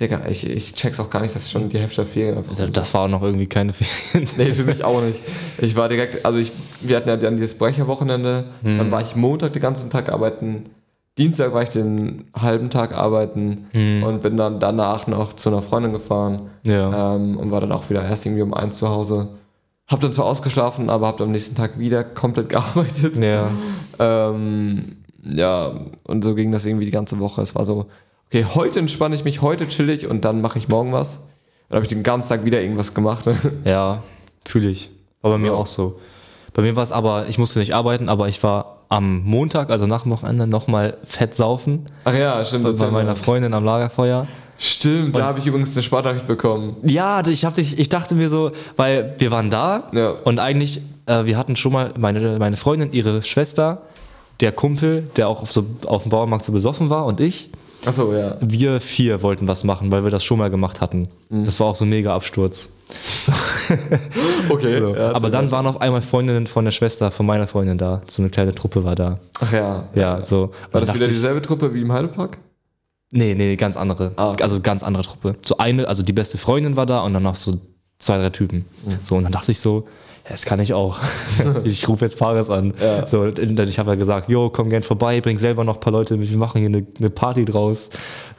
[0.00, 2.70] Digga, ich, ich check's auch gar nicht, dass schon die Hälfte der Ferien einfach Das,
[2.70, 4.28] das war auch noch irgendwie keine Ferien.
[4.36, 5.22] Nee, für mich auch nicht.
[5.58, 9.52] Ich war direkt, also ich, wir hatten ja dann dieses Brecherwochenende, dann war ich Montag
[9.52, 10.70] den ganzen Tag arbeiten,
[11.18, 13.66] Dienstag war ich den halben Tag arbeiten
[14.02, 17.14] und bin dann danach noch zu einer Freundin gefahren Ja.
[17.14, 19.28] ähm, und war dann auch wieder erst irgendwie um eins zu Hause.
[19.92, 23.16] Hab dann zwar ausgeschlafen, aber hab am nächsten Tag wieder komplett gearbeitet.
[23.18, 23.50] Ja.
[23.98, 25.72] Ähm, ja,
[26.04, 27.42] und so ging das irgendwie die ganze Woche.
[27.42, 27.86] Es war so,
[28.26, 31.28] okay, heute entspanne ich mich, heute chill ich und dann mache ich morgen was.
[31.68, 33.24] Dann habe ich den ganzen Tag wieder irgendwas gemacht.
[33.64, 34.02] Ja,
[34.44, 34.90] fühle ich.
[35.20, 35.52] War bei mir Ja.
[35.52, 36.00] auch so.
[36.54, 39.86] Bei mir war es aber, ich musste nicht arbeiten, aber ich war am Montag, also
[39.86, 41.84] nach dem Wochenende, nochmal fett saufen.
[42.04, 42.78] Ach ja, stimmt.
[42.78, 44.26] Bei meiner Freundin am Lagerfeuer.
[44.64, 46.76] Stimmt, da habe ich übrigens eine Sprachnachricht bekommen.
[46.84, 50.10] Ja, ich, hab dich, ich dachte mir so, weil wir waren da Ja.
[50.10, 53.82] und eigentlich, äh, wir hatten schon mal, meine, meine Freundin, ihre Schwester,
[54.38, 57.50] der Kumpel, der auch auf, so, auf dem Bauernmarkt so besoffen war und ich,
[57.84, 58.36] Achso, ja.
[58.40, 61.08] wir vier wollten was machen, weil wir das schon mal gemacht hatten.
[61.28, 62.72] Das war auch so ein mega Absturz.
[64.48, 64.78] Okay.
[64.80, 64.94] So.
[64.94, 68.02] ja, Aber dann waren auf einmal Freundinnen von der Schwester von meiner Freundin da.
[68.06, 69.18] So eine kleine Truppe war da.
[69.40, 69.84] Ach ja.
[69.94, 70.50] Ja, so.
[70.70, 72.38] War Und das wieder dieselbe Truppe wie im Heidepark?
[73.14, 74.12] Nee, nee, ganz andere.
[74.16, 74.42] Ah, okay.
[74.42, 75.36] Also ganz andere Truppe.
[75.46, 77.60] So eine, also die beste Freundin war da und dann noch so
[77.98, 78.64] zwei, drei Typen.
[79.02, 79.84] So, und dann dachte ich so,
[80.24, 80.98] ja, das kann ich auch.
[81.64, 82.72] ich rufe jetzt Paris an.
[82.80, 83.06] Ja.
[83.06, 85.92] So, und ich habe ja gesagt, jo, komm gern vorbei, bring selber noch ein paar
[85.92, 87.90] Leute mit, wir machen hier eine, eine Party draus.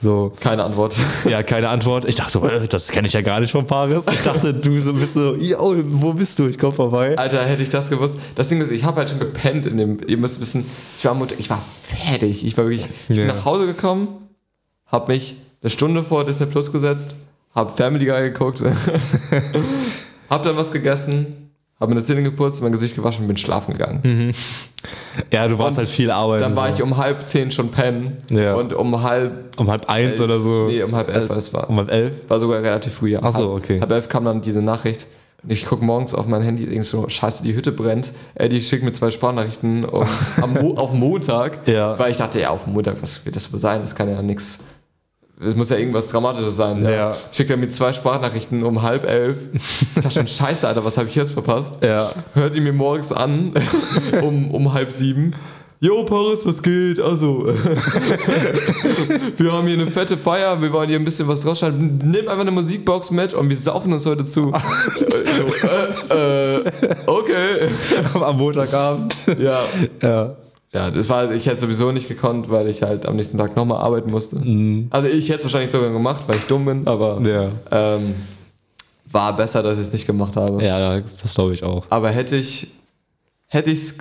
[0.01, 0.95] So, Keine Antwort.
[1.29, 2.05] ja, keine Antwort.
[2.05, 4.07] Ich dachte so, äh, das kenne ich ja gar nicht von Paris.
[4.11, 6.47] Ich dachte, du so bist so, yo, wo bist du?
[6.47, 7.15] Ich komm vorbei.
[7.17, 8.17] Alter, hätte ich das gewusst.
[8.33, 9.97] Das Ding ist, ich habe halt schon gepennt in dem.
[10.07, 10.65] Ihr müsst wissen,
[10.97, 12.43] ich war, ich war fertig.
[12.45, 12.87] Ich war wirklich.
[13.09, 13.33] Ich bin Ja.
[13.35, 14.07] nach Hause gekommen,
[14.93, 17.15] habe mich eine Stunde vor Disney Plus gesetzt,
[17.53, 18.61] habe Family Guy geguckt,
[20.29, 23.73] habe dann was gegessen, habe mir eine Zähne geputzt, mein Gesicht gewaschen und bin schlafen
[23.73, 24.33] gegangen.
[25.31, 26.41] Ja, du warst halt viel Arbeit.
[26.41, 26.75] Dann war so.
[26.75, 28.55] ich um halb zehn schon pennen Ja.
[28.55, 29.59] und um halb.
[29.59, 30.67] um halb eins oder so.
[30.67, 31.69] Nee, um halb elf war das war.
[31.69, 32.13] Um halb elf?
[32.29, 33.19] War sogar relativ früh, ja.
[33.23, 33.79] Ach so, okay.
[33.81, 35.07] Halb elf kam dann diese Nachricht.
[35.41, 38.13] Und ich gucke morgens auf mein Handy, denk so, scheiße, die Hütte brennt.
[38.35, 40.07] Eddie schickt mir zwei Sprachnachrichten um,
[40.77, 41.67] auf Montag.
[41.67, 41.97] Ja.
[41.99, 43.81] Weil ich dachte, ja, auf Montag, was wird das wohl sein?
[43.81, 44.59] Das kann ja nichts.
[45.39, 46.85] Es muss ja irgendwas Dramatisches sein.
[46.85, 47.13] Ja.
[47.31, 49.37] Schickt er mir zwei Sprachnachrichten um halb elf.
[49.53, 51.83] Ich dachte schon, scheiße, Alter, was habe ich jetzt verpasst?
[51.83, 52.11] Ja.
[52.33, 53.53] Hört ihn mir morgens an,
[54.21, 55.35] um, um halb sieben.
[55.79, 56.97] Jo, Paris, was geht?
[57.01, 57.45] Also,
[59.37, 61.97] wir haben hier eine fette Feier, wir wollen hier ein bisschen was rausschneiden.
[61.97, 64.53] Nimm einfach eine Musikbox mit und wir saufen uns heute zu.
[64.53, 65.67] so,
[66.15, 66.63] äh, äh,
[67.05, 67.67] okay.
[68.13, 69.13] Am Montagabend.
[69.37, 69.59] Ja.
[70.01, 70.37] Ja.
[70.73, 73.77] Ja, das war, ich hätte sowieso nicht gekonnt, weil ich halt am nächsten Tag nochmal
[73.77, 74.37] arbeiten musste.
[74.89, 77.51] Also ich hätte es wahrscheinlich sogar gemacht, weil ich dumm bin, aber Ja.
[77.95, 78.15] ähm,
[79.11, 80.63] war besser, dass ich es nicht gemacht habe.
[80.63, 81.85] Ja, das, glaube ich auch.
[81.89, 82.67] Aber hätte ich
[83.45, 83.97] hätte ich es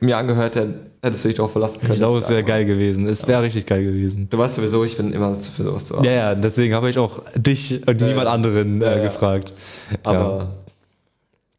[0.00, 0.56] mir angehört,
[1.00, 1.92] hättest du dich darauf verlassen können.
[1.92, 3.06] Ich glaube, es wäre geil gewesen.
[3.06, 4.26] Es wäre richtig geil gewesen.
[4.28, 6.04] Du weißt sowieso, ich bin immer für sowas zu haben.
[6.04, 9.04] Ja, ja, deswegen habe ich auch dich und niemand anderen Ja, äh, ja.
[9.04, 9.54] gefragt.
[10.02, 10.48] Aber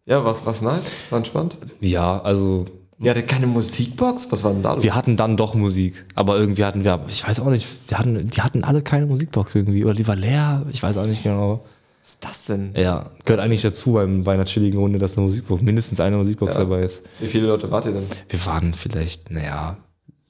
[0.05, 1.57] ja, was, was nice, war entspannt.
[1.79, 2.65] Ja, also
[3.01, 4.29] Ihr hattet keine Musikbox?
[4.31, 4.83] Was war denn da los?
[4.83, 8.29] wir hatten dann doch Musik, aber irgendwie hatten wir, ich weiß auch nicht, wir hatten,
[8.29, 11.63] die hatten alle keine Musikbox irgendwie oder die war leer, ich weiß auch nicht genau.
[12.01, 12.73] Was ist das denn?
[12.75, 16.55] Ja, gehört eigentlich dazu beim, bei einer chilligen Runde, dass eine Musikbox, mindestens eine Musikbox
[16.55, 16.61] Ja.
[16.63, 17.07] dabei ist.
[17.19, 18.05] Wie viele Leute wart ihr denn?
[18.27, 19.77] Wir waren vielleicht, naja,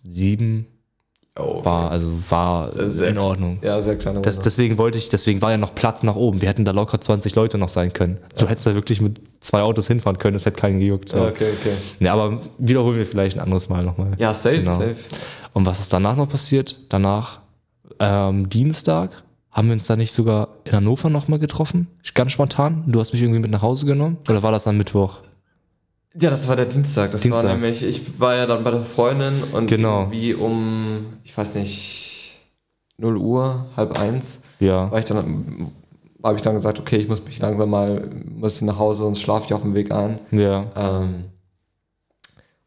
[0.04, 0.68] sieben,
[1.38, 3.60] Oh, war, also war Sehr- in Ordnung.
[3.62, 4.22] ja, sehr kleine.
[4.22, 6.42] Das, deswegen wollte ich, deswegen war ja noch Platz nach oben.
[6.42, 8.18] Wir hätten da locker 20 Leute noch sein können.
[8.38, 11.12] Du hättest da wirklich mit zwei Autos hinfahren können, das hätte keinen gejuckt.
[11.14, 11.74] ja, okay, okay.
[12.00, 14.12] Ja, aber wiederholen wir vielleicht ein anderes Mal nochmal.
[14.18, 14.72] Ja, safe, Genau.
[14.80, 14.96] safe.
[15.54, 16.76] Und was ist danach noch passiert?
[16.90, 17.40] Danach,
[18.00, 21.88] ähm, Dienstag, haben wir uns da nicht sogar in Hannover nochmal getroffen?
[22.16, 22.84] Ganz spontan?
[22.88, 24.18] Du hast mich irgendwie mit nach Hause genommen?
[24.30, 25.20] Oder war das am Mittwoch?
[26.22, 27.12] Ja, das war der Dienstag.
[27.12, 27.44] Das Dienstag.
[27.46, 30.02] war nämlich, ich war ja dann bei der Freundin und Genau.
[30.02, 32.38] irgendwie um, ich weiß nicht,
[32.98, 34.92] 0 Uhr, halb eins, Ja.
[34.92, 35.72] war ich dann,
[36.22, 39.46] habe ich dann gesagt, okay, ich muss mich langsam mal, muss nach Hause, sonst schlafe
[39.46, 40.20] ich auf dem Weg ein.
[40.32, 40.66] Ja.
[40.76, 41.26] Ähm,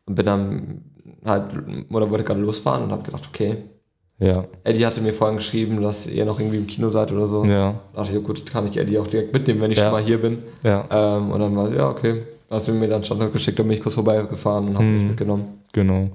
[0.06, 0.84] und bin dann
[1.24, 1.44] halt,
[1.90, 3.58] oder wollte gerade losfahren und habe gedacht, okay.
[4.18, 4.44] Ja.
[4.64, 7.44] Eddie hatte mir vorhin geschrieben, dass ihr noch irgendwie im Kino seid oder so.
[7.44, 7.80] Ja.
[7.92, 9.84] Da dachte ich, oh gut, kann ich Eddie auch direkt mitnehmen, wenn ich Ja.
[9.84, 10.38] schon mal hier bin.
[10.62, 10.86] Ja.
[10.90, 12.22] Ähm, und dann war ja, okay.
[12.52, 15.62] Hast du mir dann Standort geschickt, dann bin ich kurz vorbeigefahren und habe mich mitgenommen.
[15.72, 16.10] Genau.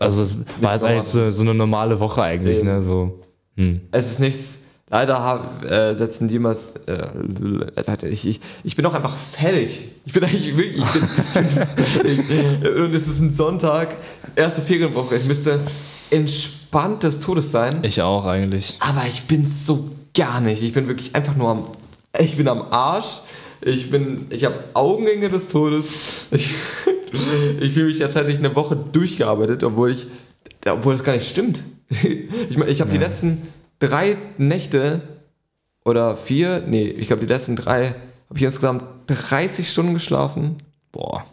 [0.00, 2.68] Also es war jetzt eigentlich so, so eine normale Woche eigentlich, Eben.
[2.68, 2.80] ne?
[2.80, 3.20] So.
[3.56, 3.82] Hm.
[3.92, 4.62] Es ist nichts.
[4.88, 6.56] Leider hab, äh, setzen die mal.
[6.86, 9.88] Äh, ich, ich, ich bin auch einfach fertig.
[10.06, 10.84] Ich bin eigentlich wirklich.
[10.84, 12.20] Ich bin, ich bin fertig.
[12.78, 13.88] Und es ist ein Sonntag,
[14.36, 15.16] erste Ferienwoche.
[15.16, 15.60] Ich müsste
[16.10, 17.80] entspannt des Todes sein.
[17.82, 18.78] Ich auch eigentlich.
[18.80, 20.62] Aber ich bin so gar nicht.
[20.62, 21.64] Ich bin wirklich einfach nur am.
[22.18, 23.20] Ich bin am Arsch.
[23.60, 24.26] Ich bin.
[24.30, 26.28] Ich habe Augenringe des Todes.
[26.30, 26.54] Ich,
[27.60, 30.06] ich fühle mich tatsächlich eine Woche durchgearbeitet, obwohl ich.
[30.68, 31.60] Obwohl das gar nicht stimmt.
[32.50, 33.46] Ich meine, ich habe die letzten
[33.78, 35.02] drei Nächte
[35.84, 37.94] oder vier, nee, ich glaube die letzten drei,
[38.28, 40.56] habe ich insgesamt 30 Stunden geschlafen.
[40.90, 41.24] Boah.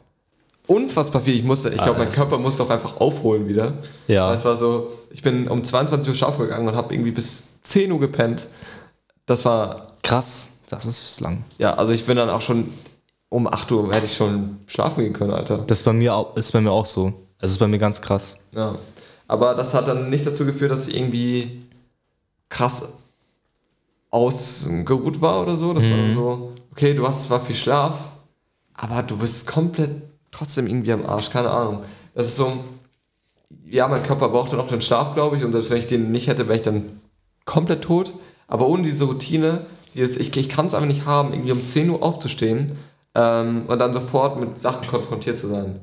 [0.68, 1.36] Unfassbar viel.
[1.36, 3.74] Ich musste, ich glaube, mein das Körper musste auch einfach aufholen wieder.
[4.08, 4.34] Ja.
[4.34, 7.92] Es war so, ich bin um 22 Uhr schlafen gegangen und habe irgendwie bis 10
[7.92, 8.48] Uhr gepennt.
[9.26, 10.53] Das war, Krass.
[10.70, 11.44] Das ist lang.
[11.58, 12.74] ja, also ich bin dann auch schon
[13.30, 15.60] um 8 Uhr hätte ich schon schlafen gehen können, Alter.
[15.66, 17.14] Das ist bei mir auch, ist bei mir auch so.
[17.40, 18.38] Es ist bei mir ganz krass.
[18.52, 18.76] Ja.
[19.28, 21.64] Aber das hat dann nicht dazu geführt, dass ich irgendwie
[22.50, 23.00] krass
[24.12, 25.74] ausgeruht war oder so.
[25.74, 27.96] Das war dann so, okay, du hast zwar viel Schlaf,
[28.76, 31.84] aber du bist komplett trotzdem irgendwie am Arsch, keine Ahnung.
[32.14, 32.54] Das ist so,
[33.66, 36.12] ja, mein Körper braucht dann auch den Schlaf, glaube ich, und selbst wenn ich den
[36.12, 37.02] nicht hätte, wäre ich dann
[37.46, 38.14] komplett tot.
[38.48, 41.90] Aber ohne diese Routine, dieses, ich, ich kann es einfach nicht haben, irgendwie um 10
[41.90, 42.74] Uhr aufzustehen
[43.16, 45.80] ähm, und dann sofort mit Sachen konfrontiert zu sein.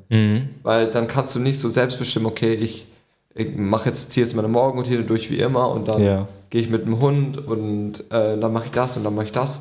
[0.63, 2.87] Weil dann kannst du nicht so selbst bestimmen, okay, ich,
[3.35, 6.29] ich mache jetzt, ziehe jetzt meine Morgenroutine durch wie immer und dann Ja.
[6.51, 9.33] gehe ich mit dem Hund und äh, dann mache ich das und dann mache ich
[9.33, 9.61] das.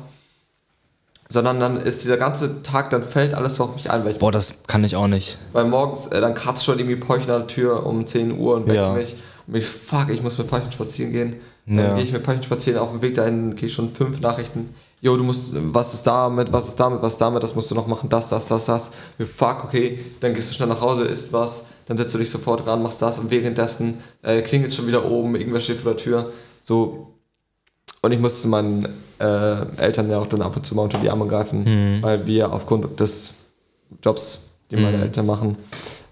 [1.28, 4.18] sondern dann ist dieser ganze Tag, dann fällt alles so auf mich ein, weil ich
[4.18, 5.38] Boah, das kann ich auch nicht.
[5.52, 8.66] weil morgens, äh, dann kratzt schon irgendwie Peuchen an der Tür um 10 Uhr und
[8.66, 8.92] weckt Ja.
[8.94, 9.14] mich.
[9.50, 11.36] Und ich, fuck, ich muss mit Peuchen spazieren gehen.
[11.66, 11.94] Dann Ja.
[11.94, 14.72] gehe ich mit Peuchen spazieren, auf dem Weg dahin kriege ich schon fünf Nachrichten.
[15.02, 17.74] Jo, du musst, was ist damit, was ist damit, was ist damit, das musst du
[17.74, 18.90] noch machen, das, das, das, das.
[19.18, 22.30] Wir, fuck, okay, dann gehst du schnell nach Hause, isst was, dann setzt du dich
[22.30, 26.02] sofort ran, machst das und währenddessen äh, klingelt schon wieder oben, irgendwer steht vor der
[26.02, 26.32] Tür.
[26.62, 27.14] So.
[28.02, 28.86] Und ich musste meinen
[29.18, 32.52] äh, Eltern ja auch dann ab und zu mal unter die Arme greifen, weil wir
[32.52, 33.30] aufgrund des
[34.02, 35.02] Jobs, die meine Mhm.
[35.02, 35.56] Eltern machen,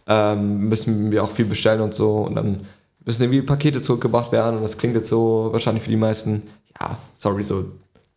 [0.07, 2.17] ähm, müssen wir auch viel bestellen und so.
[2.17, 2.67] Und dann
[3.05, 4.57] müssen irgendwie Pakete zurückgebracht werden.
[4.57, 6.43] Und das klingt jetzt so wahrscheinlich für die meisten,
[6.81, 7.65] ja, sorry, so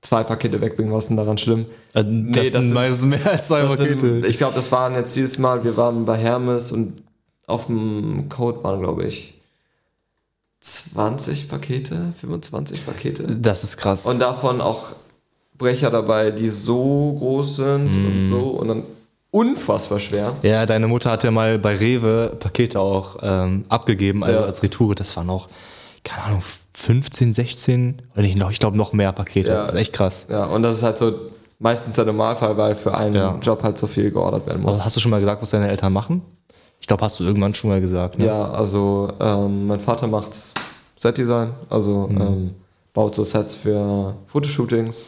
[0.02, 1.66] zwei Pakete wegbringen, was ist denn daran schlimm?
[1.94, 4.00] Äh, Nee, das, das sind meistens mehr als zwei Pakete.
[4.00, 7.04] sind, ich glaube, das waren jetzt dieses Mal, wir waren bei Hermes und
[7.48, 9.36] auf dem Code waren, glaube ich,
[10.62, 13.24] 20 Pakete, 25 Pakete.
[13.24, 14.06] das ist krass.
[14.06, 14.88] Und davon auch
[15.58, 18.06] Brecher dabei, die so groß sind Mhm.
[18.08, 18.84] und so und dann
[19.32, 20.34] unfassbar schwer.
[20.44, 24.46] ja, deine Mutter hat ja mal bei Rewe Pakete auch ähm, abgegeben, also Ja.
[24.46, 24.96] als Retoure.
[24.96, 25.48] Das waren auch,
[26.04, 29.52] keine Ahnung, 15, 16, oder nicht noch, ich glaube noch mehr Pakete.
[29.52, 29.64] Ja.
[29.66, 30.28] Das ist echt krass.
[30.30, 31.14] Ja, und das ist halt so
[31.60, 33.38] meistens der Normalfall, weil für einen Ja.
[33.42, 34.74] Job halt so viel geordert werden muss.
[34.74, 36.22] Also hast du schon mal gesagt, was deine Eltern machen?
[36.80, 38.18] Ich glaube, hast du irgendwann schon mal gesagt.
[38.18, 38.26] Ne?
[38.26, 40.32] Ja, also ähm, mein Vater macht
[40.98, 42.22] Setdesign, also Mhm.
[42.22, 42.56] ähm,
[42.94, 45.06] baut so Sets für Fotoshootings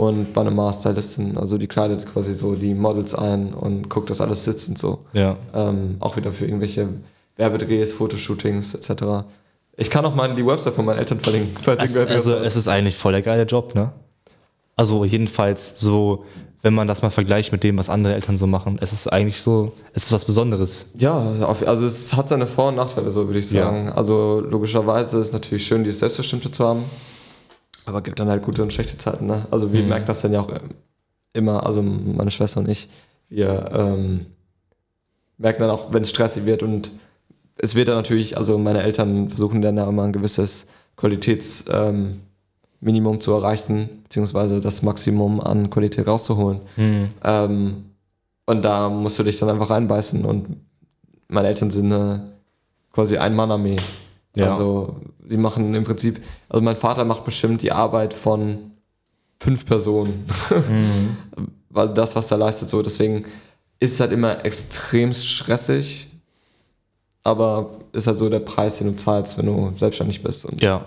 [0.00, 4.22] und bei einer Stylistin, also die kleidet quasi so die Models ein und guckt, dass
[4.22, 5.00] alles sitzt und so.
[5.12, 5.36] Ja.
[5.52, 6.88] Ähm, auch wieder für irgendwelche
[7.36, 9.26] Werbedrehs, Fotoshootings etc.
[9.76, 11.54] Ich kann auch mal die Website von meinen Eltern verlinken.
[11.60, 13.92] falls Also, also es ist eigentlich voll der geile Job, ne?
[14.74, 16.24] Also jedenfalls so,
[16.62, 19.42] wenn man das mal vergleicht mit dem, was andere Eltern so machen, es ist eigentlich
[19.42, 20.86] so, es ist was Besonderes.
[20.96, 21.18] ja,
[21.66, 23.64] also es hat seine Vor- und Nachteile, so würde ich Ja.
[23.64, 23.90] sagen.
[23.90, 26.84] Also logischerweise ist es natürlich schön, dieses Selbstbestimmte zu haben.
[27.86, 29.26] Aber gibt dann halt gute und schlechte Zeiten.
[29.26, 29.46] Ne?
[29.50, 29.88] Also wir Mhm.
[29.88, 30.50] merken das dann ja auch
[31.32, 32.88] immer, also meine Schwester und ich,
[33.28, 34.26] wir ähm,
[35.38, 36.90] merken dann auch, wenn es stressig wird und
[37.56, 40.66] es wird dann natürlich, also meine Eltern versuchen dann ja immer ein gewisses
[40.96, 42.20] Qualitätsminimum
[43.14, 46.60] ähm, zu erreichen, beziehungsweise das Maximum an Qualität rauszuholen.
[47.24, 47.84] Ähm,
[48.46, 50.56] und da musst du dich dann einfach reinbeißen und
[51.28, 52.18] meine Eltern sind äh,
[52.92, 53.76] quasi ein Mann-Armee.
[54.36, 54.50] Ja.
[54.50, 58.72] Also die machen im Prinzip, also mein Vater macht bestimmt die Arbeit von
[59.38, 60.26] fünf Personen.
[61.70, 62.82] Weil das, was er leistet, so.
[62.82, 63.24] Deswegen
[63.78, 66.08] ist es halt immer extremst stressig,
[67.22, 70.44] aber ist halt so der Preis, den du zahlst, wenn du selbstständig bist.
[70.44, 70.84] Und Ja.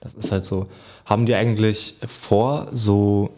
[0.00, 0.66] Das ist halt so.
[1.04, 3.30] Haben die eigentlich vor, so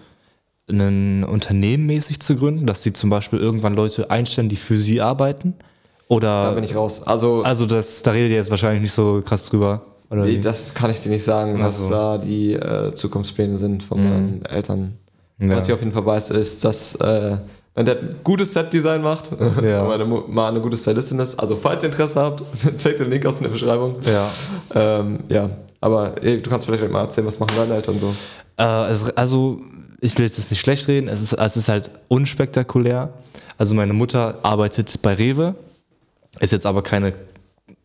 [0.69, 5.01] ein Unternehmen mäßig zu gründen, dass sie zum Beispiel irgendwann Leute einstellen, die für sie
[5.01, 5.55] arbeiten?
[6.09, 7.03] Da Oder, bin ich raus.
[7.07, 9.83] Also also das, da redet ihr jetzt wahrscheinlich nicht so krass drüber.
[10.11, 10.41] Oder Nee, wie?
[10.41, 11.91] das kann ich dir nicht sagen, was Also.
[11.95, 14.95] da die äh, Zukunftspläne sind von meinen Eltern.
[15.39, 15.57] Ja.
[15.57, 17.37] Was ich auf jeden Fall weiß, ist, dass äh,
[17.77, 19.31] mein Dad ein gutes Set-Design macht
[19.63, 19.83] Ja.
[19.83, 21.39] und meine mal eine gute Stylistin ist.
[21.39, 22.43] Also falls ihr Interesse habt,
[22.79, 23.97] checkt den Link aus in der Beschreibung.
[24.03, 24.31] ja.
[24.75, 28.15] Ähm, ja, aber ey, du kannst vielleicht mal erzählen, was machen deine Eltern so?
[28.57, 29.61] Äh, es, also,
[30.01, 33.11] ich will jetzt nicht schlecht reden, es ist, es ist halt unspektakulär.
[33.59, 35.55] Also, meine Mutter arbeitet bei Rewe,
[36.41, 37.13] ist jetzt aber keine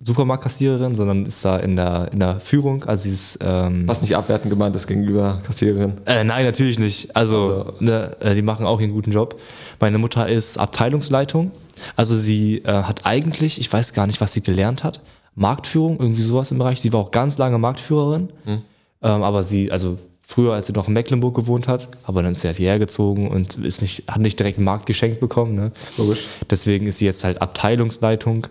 [0.03, 2.83] Supermarktkassiererin, sondern ist da in der, in der Führung.
[2.85, 3.39] Also, sie ist.
[3.41, 5.93] Ähm, Was nicht abwertend gemeint ist gegenüber Kassiererin.
[6.05, 7.15] Äh, nein, natürlich nicht.
[7.15, 9.39] Also, Also- ne, äh, die machen auch ihren guten Job.
[9.79, 11.51] Meine Mutter ist Abteilungsleitung.
[11.95, 15.01] Also sie äh, hat eigentlich, ich weiß gar nicht, was sie gelernt hat,
[15.35, 16.79] Marktführung, irgendwie sowas im Bereich.
[16.81, 18.29] Sie war auch ganz lange Marktführerin.
[18.45, 18.61] Ähm,
[19.01, 22.47] aber sie, also früher, als sie noch in Mecklenburg gewohnt hat, aber dann ist sie
[22.47, 25.55] halt hierher gezogen und ist nicht, hat nicht direkt einen Markt geschenkt bekommen.
[25.55, 25.71] Ne?
[25.97, 26.25] Logisch.
[26.49, 28.47] Deswegen ist sie jetzt halt Abteilungsleitung,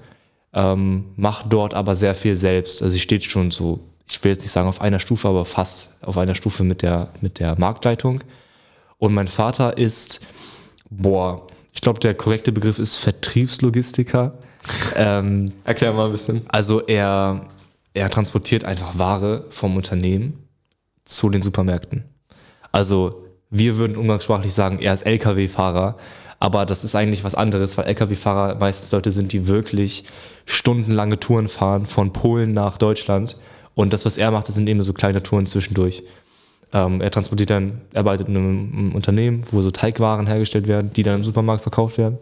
[0.52, 2.82] ähm, macht dort aber sehr viel selbst.
[2.82, 5.98] Also sie steht schon so, ich will jetzt nicht sagen auf einer Stufe, aber fast
[6.02, 8.22] auf einer Stufe mit der, mit der Marktleitung.
[8.98, 10.20] Und mein Vater ist,
[10.90, 14.38] boah, ich glaube, der korrekte Begriff ist Vertriebslogistiker.
[14.96, 16.42] ähm, Erklär mal ein bisschen.
[16.48, 17.48] also er,
[17.94, 20.41] er transportiert einfach Ware vom Unternehmen
[21.04, 22.04] zu den Supermärkten.
[22.70, 25.96] Also wir würden umgangssprachlich sagen, er ist Lkw-Fahrer,
[26.40, 30.04] aber das ist eigentlich was anderes, weil Lkw-Fahrer meistens Leute sind, die wirklich
[30.46, 33.38] stundenlange Touren fahren von Polen nach Deutschland.
[33.74, 36.02] Und das, was er macht, das sind eben so kleine Touren zwischendurch.
[36.72, 41.02] Ähm, er transportiert dann, er arbeitet in einem, Unternehmen, wo so Teigwaren hergestellt werden, die
[41.02, 42.18] dann im Supermarkt verkauft werden.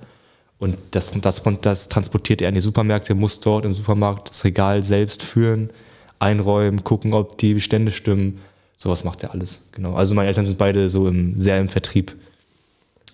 [0.59, 4.83] Und das, das, das transportiert er in die Supermärkte, muss dort im Supermarkt das Regal
[4.83, 5.71] selbst führen,
[6.19, 8.41] einräumen, gucken, ob die Bestände stimmen.
[8.83, 9.93] Sowas macht er alles, genau.
[9.95, 12.17] Also meine Eltern sind beide so im, sehr im Vertrieb.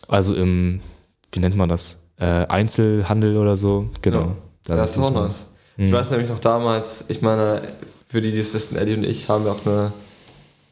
[0.07, 0.81] Also im,
[1.33, 2.05] wie nennt man das?
[2.19, 4.21] Äh, Einzelhandel oder so, genau.
[4.21, 4.37] Ja.
[4.65, 5.47] Da Das ist auch nice.
[5.77, 7.63] Ich weiß nämlich noch damals, ich meine,
[8.09, 9.93] für die, die es wissen, Eddie und ich haben ja auch eine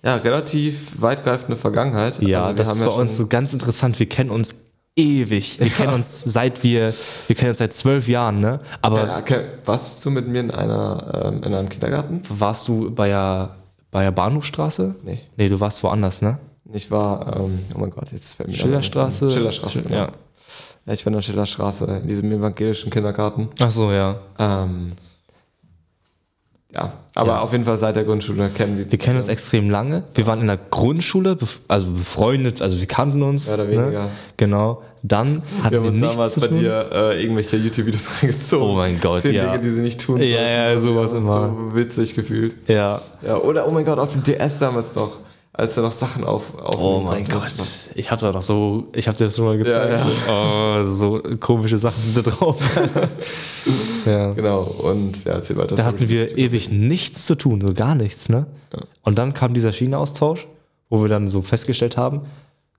[0.05, 2.23] ja, relativ weitgreifende Vergangenheit.
[2.23, 3.99] Ja, Also das haben ist ja bei uns so ganz interessant.
[3.99, 4.55] Wir kennen uns
[4.97, 5.59] ewig.
[5.59, 6.93] Wir kennen uns seit wir,
[7.27, 8.61] wir kennen uns seit zwölf Jahren, ne?
[8.81, 9.47] Aber Ja, okay.
[9.65, 12.23] Warst du mit mir in, einer, ähm, in einem Kindergarten?
[12.29, 13.57] warst du bei der,
[13.95, 14.97] bei der Bahnhofstraße?
[15.05, 15.21] Nee.
[15.37, 16.39] Nee, du warst woanders, ne?
[16.73, 19.31] Ich war, ähm, oh mein Gott, jetzt fällt mir Schillerstraße?
[19.31, 19.95] Schillerstraße, genau.
[19.95, 20.09] Ja.
[20.85, 23.51] Ja, ich war in der Schillerstraße, in diesem evangelischen Kindergarten.
[23.61, 24.17] Ach so, ja.
[24.41, 24.95] Ähm,
[26.73, 27.41] ja, aber Ja.
[27.43, 30.03] auf jeden Fall seit der Grundschule kennen wir Wir kennen uns extrem lange.
[30.15, 33.47] Wir waren in der Grundschule, also befreundet, also wir kannten uns.
[33.47, 34.03] Mehr oder weniger.
[34.07, 34.11] Ne?
[34.37, 34.83] Genau.
[35.07, 38.67] Dann hatten Wir haben uns nichts damals zu bei dir äh, irgendwelche YouTube-Videos reingezogen.
[38.67, 39.45] Oh mein Gott, Zehn ja.
[39.51, 40.43] Dinge, die sie nicht tun Ja, sollten.
[40.43, 41.55] ja, sowas immer.
[41.71, 42.57] So witzig gefühlt.
[42.69, 43.03] Ja.
[43.21, 45.19] Ja, oder oh mein Gott, auf dem DS damals noch,
[45.53, 47.53] als du noch Sachen auf, auf Oh mein Gott.
[47.95, 50.07] Ich hab da noch so, ich hab dir das schon mal gezeigt.
[50.27, 52.57] Oh, so komische Sachen sind da drauf.
[54.07, 54.33] ja.
[54.33, 55.77] Genau, und ja, erzähl weiter.
[55.77, 58.47] Da hatten wir ewig nichts zu tun, so gar nichts, ne?
[59.03, 60.47] Und dann kam dieser China-Austausch,
[60.89, 62.23] wo wir dann so festgestellt haben,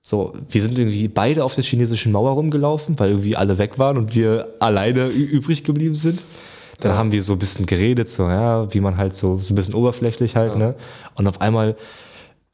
[0.08, 3.98] so, wir sind irgendwie beide auf der chinesischen Mauer rumgelaufen, weil irgendwie alle weg waren
[3.98, 6.22] und wir alleine übrig geblieben sind.
[6.78, 9.56] Dann haben wir so ein bisschen geredet, so, ja, wie man halt so, so ein
[9.56, 10.76] bisschen oberflächlich halt, ne?
[11.16, 11.74] Und auf einmal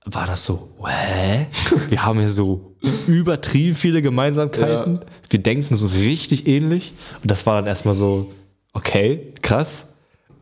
[0.06, 1.46] war das so, hä?
[1.90, 2.74] Wir haben hier so
[3.06, 5.00] übertrieben viele Gemeinsamkeiten.
[5.28, 6.94] Wir denken so richtig ähnlich.
[7.20, 8.32] Und das war dann erstmal so,
[8.72, 9.92] okay, krass.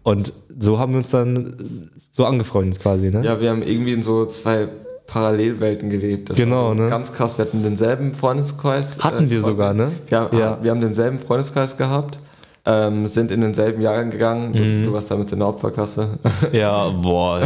[0.05, 3.23] Und so haben wir uns dann so angefreundet quasi, ne?
[3.25, 4.69] Ja, wir haben irgendwie in so zwei
[5.13, 6.31] Parallelwelten gelebt.
[6.31, 6.89] Das Genau, so ne?
[6.89, 8.99] Ganz krass, wir hatten denselben Freundeskreis.
[9.01, 9.51] Hatten wir quasi.
[9.53, 9.93] sogar, ne?
[10.09, 10.59] Wir, haben- Ja.
[10.63, 12.19] wir haben denselben Freundeskreis gehabt,
[12.65, 14.53] ähm, sind in denselben Jahrgang gegangen.
[14.53, 14.85] Du, Mhm.
[14.87, 16.19] du warst damals in der Opferklasse.
[16.53, 17.41] Ja, boah.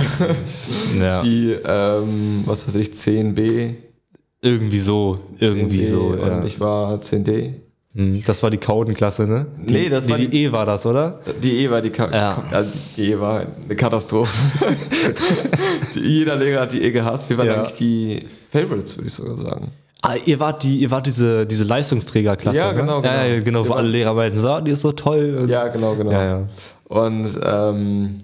[0.98, 1.22] ja.
[1.22, 3.74] Die, ähm, was weiß ich, 10b.
[4.42, 6.00] Irgendwie so, irgendwie 10B so.
[6.00, 6.44] Und Ja.
[6.44, 7.54] ich war 10d.
[7.94, 9.46] Hm, Das war die Kaudenklasse, ne?
[9.58, 11.20] Die, Nee, das war die, die- die E war das, oder?
[11.42, 12.42] Die E war die, Ka Ja.
[12.50, 14.32] also die E war eine Katastrophe.
[15.94, 17.28] die, jeder Lehrer hat die E gehasst.
[17.30, 17.54] Wir waren Ja.
[17.58, 19.70] eigentlich die Favorites, würde ich sogar sagen.
[20.02, 22.58] Ah, ihr wart die, ihr wart diese, diese Leistungsträgerklasse.
[22.58, 22.80] Ja, ne?
[22.80, 23.14] genau, genau.
[23.14, 23.74] Ja, ja, genau, wo Genau.
[23.76, 25.46] alle Lehrer meinten, so, die ist so toll.
[25.48, 26.10] Ja, genau, genau.
[26.10, 26.46] ja, ja.
[26.88, 28.20] Und ähm,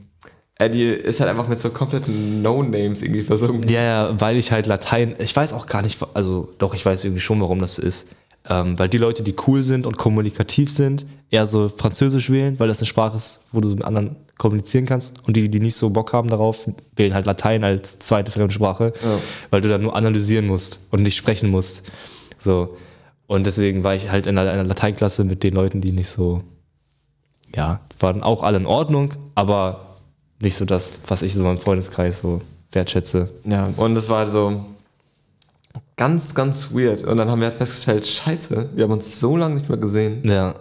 [0.56, 3.70] Eddie ist halt einfach mit so kompletten No-Names irgendwie versunken.
[3.70, 7.02] Ja, ja, weil ich halt Latein, ich weiß auch gar nicht, also doch, ich weiß
[7.04, 8.09] irgendwie schon, warum das so ist.
[8.48, 12.68] Ähm, weil die Leute, die cool sind und kommunikativ sind, eher so Französisch wählen, weil
[12.68, 15.14] das eine Sprache ist, wo du mit anderen kommunizieren kannst.
[15.26, 19.18] Und die, die nicht so Bock haben darauf, wählen halt Latein als zweite Fremdsprache, Ja.
[19.50, 21.90] weil du dann nur analysieren musst und nicht sprechen musst.
[22.38, 22.76] So.
[23.26, 26.42] Und deswegen war ich halt in einer, Lateinklasse mit den Leuten, die nicht so,
[27.55, 29.96] ja, waren auch alle in Ordnung, aber
[30.40, 32.40] nicht so das, was ich so in meinem Freundeskreis so
[32.72, 33.29] wertschätze.
[33.44, 34.64] Ja, und das war halt so
[36.00, 37.04] ganz, ganz weird.
[37.04, 40.22] Und dann haben wir halt festgestellt, scheiße, wir haben uns so lange nicht mehr gesehen.
[40.24, 40.54] Ja.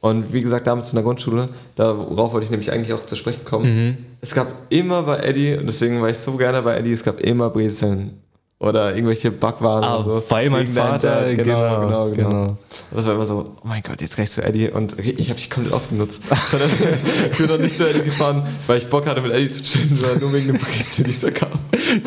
[0.00, 3.44] Und wie gesagt, damals in der Grundschule, darauf wollte ich nämlich eigentlich auch zu sprechen
[3.44, 4.06] kommen.
[4.20, 7.18] Es gab immer bei Eddie, und deswegen war ich so gerne bei Eddie, es gab
[7.20, 8.20] immer Brezeln.
[8.60, 10.24] Oder irgendwelche Backwaren Ah, oder so.
[10.28, 11.36] weil mein Vater, Dad.
[11.38, 12.28] genau, genau, genau.
[12.28, 12.42] genau.
[12.46, 12.56] Und
[12.92, 14.68] das war immer so, oh mein Gott, jetzt gleich zu Eddie.
[14.70, 16.22] Und ich habe dich komplett ausgenutzt.
[17.32, 19.96] Ich bin noch nicht zu Eddie gefahren, weil ich Bock hatte, mit Eddie zu chillen,
[19.96, 21.48] sondern nur wegen dem Brezel, die es da kam.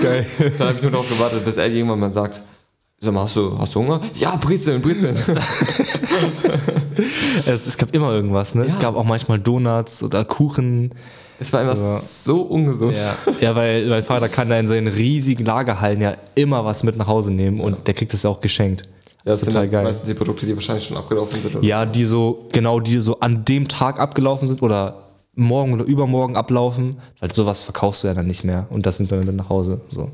[0.02, 0.26] Geil.
[0.58, 2.42] Dann habe ich nur darauf gewartet, bis Eddie irgendwann mal sagt,
[3.00, 4.02] sag mal, hast du, hast du Hunger?
[4.16, 5.16] Ja, Brezeln, Brezeln.
[7.46, 8.64] Es, es gab immer irgendwas, ne?
[8.64, 8.82] Es Ja.
[8.82, 10.90] gab auch manchmal Donuts oder Kuchen.
[11.40, 12.00] Es war immer Ja.
[12.00, 12.98] so ungesund.
[12.98, 13.16] Ja.
[13.40, 17.06] ja, weil mein Vater kann da in seinen riesigen Lagerhallen ja immer was mit nach
[17.08, 18.82] Hause nehmen und der kriegt das ja auch geschenkt.
[19.24, 19.84] Ja, das Total sind geil.
[19.84, 21.56] meistens die Produkte, die wahrscheinlich schon abgelaufen sind.
[21.56, 21.64] Oder?
[21.64, 25.04] Ja, die so, genau, die so an dem Tag abgelaufen sind oder
[25.36, 29.12] morgen oder übermorgen ablaufen, weil sowas verkaufst du ja dann nicht mehr und das nimmt
[29.12, 29.82] man mit nach Hause.
[29.90, 30.10] So.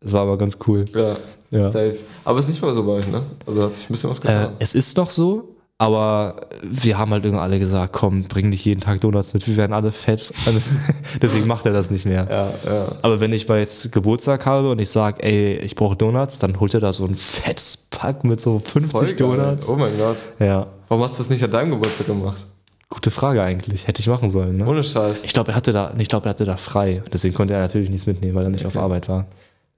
[0.00, 0.84] Das war aber ganz cool.
[0.94, 1.16] Ja,
[1.50, 1.68] Ja.
[1.68, 1.96] safe.
[2.24, 3.22] Aber ist nicht mal so bei euch, ne?
[3.46, 4.52] Also hat sich ein bisschen was Äh, getan.
[4.58, 8.80] es ist noch so, aber wir haben halt irgendwie alle gesagt, komm, bring nicht jeden
[8.80, 10.32] Tag Donuts mit, wir werden alle fett.
[10.46, 10.58] Also,
[11.22, 12.26] Deswegen macht er das nicht mehr.
[12.30, 12.86] ja, ja.
[13.02, 16.58] Aber wenn ich mal jetzt Geburtstag habe und ich sage, ey, ich brauche Donuts, dann
[16.60, 19.16] holt er da so ein fettes Pack mit so 50 Voll geil.
[19.38, 19.68] Donuts.
[19.68, 20.18] Oh mein Gott.
[20.38, 22.46] Ja, Warum hast du das nicht an deinem Geburtstag gemacht?
[22.88, 23.88] gute Frage eigentlich.
[23.88, 24.56] Hätte ich machen sollen.
[24.58, 24.64] Ne?
[24.66, 25.24] Ohne Scheiß.
[25.24, 27.02] Ich glaube, er hatte da, ich glaube, er hatte da frei.
[27.12, 29.26] Deswegen konnte er natürlich nichts mitnehmen, weil er nicht auf Arbeit war.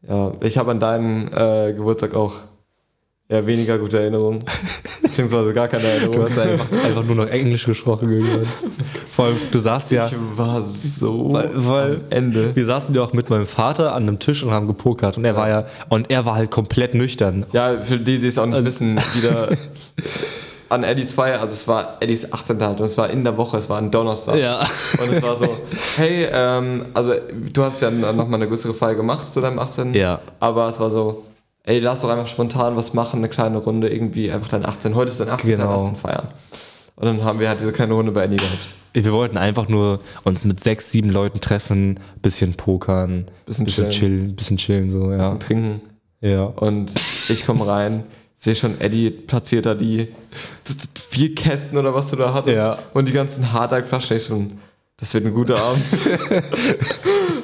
[0.07, 2.35] Ja, ich habe an deinen äh, Geburtstag auch
[3.29, 4.39] eher weniger gute Erinnerungen.
[5.03, 6.23] Beziehungsweise gar keine Du Erinnerungen.
[6.25, 8.47] hast einfach, einfach nur noch Englisch gesprochen gehört.
[9.07, 12.55] Vor allem, du saßt ja, Ich war so weil, weil am Ende.
[12.57, 15.35] wir saßen ja auch mit meinem Vater an einem Tisch und haben gepokert und er
[15.37, 17.45] war ja, und er war halt komplett nüchtern.
[17.53, 19.49] Ja, für die, die es auch nicht wissen, wieder
[20.69, 22.61] an Eddies Feier, also es war Eddies 18.
[22.61, 24.37] Halt und es war in der Woche, es war ein Donnerstag.
[24.37, 24.61] Ja.
[25.03, 25.49] Und es war so,
[25.97, 27.15] hey, ähm, also
[27.53, 29.95] du hast ja nochmal eine größere Feier gemacht zu deinem 18.
[29.95, 30.21] Ja.
[30.41, 31.25] Aber es war so,
[31.65, 34.95] ey, lass doch einfach spontan was machen, eine kleine Runde, irgendwie einfach dein 18.
[34.95, 35.57] Heute ist dein 18.
[35.57, 35.71] Genau.
[35.91, 36.29] lass feiern.
[36.97, 38.69] Und dann haben wir halt diese kleine Runde bei Andy gehabt.
[38.93, 44.19] Wir wollten einfach nur uns mit sechs, sieben Leuten treffen, bisschen pokern, Bisschen bisschen chillen.
[44.19, 45.19] chillen, bisschen chillen so, ja.
[45.19, 45.81] Bisschen trinken.
[46.21, 46.43] ja.
[46.45, 46.91] Und
[47.29, 48.03] ich komme rein,
[48.39, 50.09] sehe schon, Eddie platziert da die
[51.11, 52.57] vier Kästen oder was du da hattest.
[52.57, 52.79] Ja.
[52.95, 54.17] Und die ganzen Hardalk-Flaschen.
[54.17, 54.59] Ich schon,
[54.97, 55.83] das wird ein guter Abend.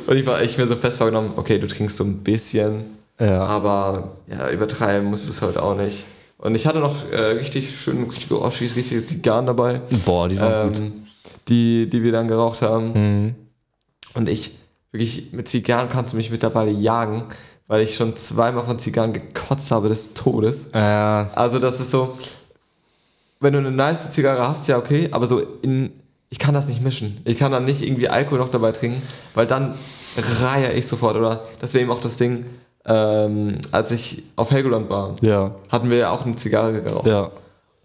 [0.07, 2.85] und ich war echt mir so fest vorgenommen, okay, du trinkst so ein bisschen,
[3.19, 3.45] Ja.
[3.45, 6.05] aber ja, übertreiben musst du es halt auch nicht.
[6.39, 10.69] Und ich hatte noch äh, richtig schöne Stücke Oschis, richtige Zigarren dabei, Boah, die waren
[10.73, 10.79] gut.
[10.81, 10.93] ähm,
[11.49, 12.93] die, die wir dann geraucht haben.
[13.25, 13.35] Mhm.
[14.15, 14.53] Und ich,
[14.93, 17.25] wirklich, mit Zigarren kannst du mich mittlerweile jagen,
[17.67, 20.69] weil ich schon zweimal von Zigarren gekotzt habe des Todes.
[20.73, 22.17] Äh, Also das ist so,
[23.41, 25.93] wenn du eine nice Zigarre hast, ja okay, aber so in,
[26.31, 27.21] ich kann das nicht mischen.
[27.25, 29.03] Ich kann dann nicht irgendwie Alkohol noch dabei trinken,
[29.35, 29.75] weil dann
[30.41, 31.17] reihe ich sofort.
[31.17, 32.47] Oder das wäre eben auch das Ding,
[32.87, 37.07] ähm, als ich auf Helgoland war, ja, hatten wir ja auch eine Zigarre geraucht.
[37.07, 37.31] ja.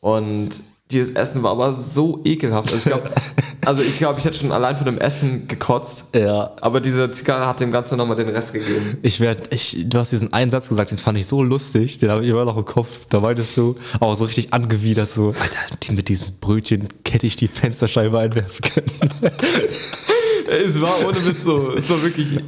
[0.01, 0.51] Und
[0.91, 2.73] dieses Essen war aber so ekelhaft.
[2.73, 3.11] Also ich glaube,
[3.65, 6.15] also ich, glaub, ich hätte schon allein von dem Essen gekotzt.
[6.15, 6.55] Ja.
[6.61, 8.97] Aber diese Zigarre hat dem Ganzen nochmal den Rest gegeben.
[9.03, 12.09] Ich werd, ich, du hast diesen einen Satz gesagt, den fand ich so lustig, den
[12.09, 13.05] habe ich immer noch im Kopf.
[13.09, 17.35] Da meintest du, auch so richtig angewidert, so, Alter, die mit diesem Brötchen hätte ich
[17.35, 19.31] die Fensterscheibe einwerfen können.
[20.51, 22.39] Es war ohne Witz so, so wirklich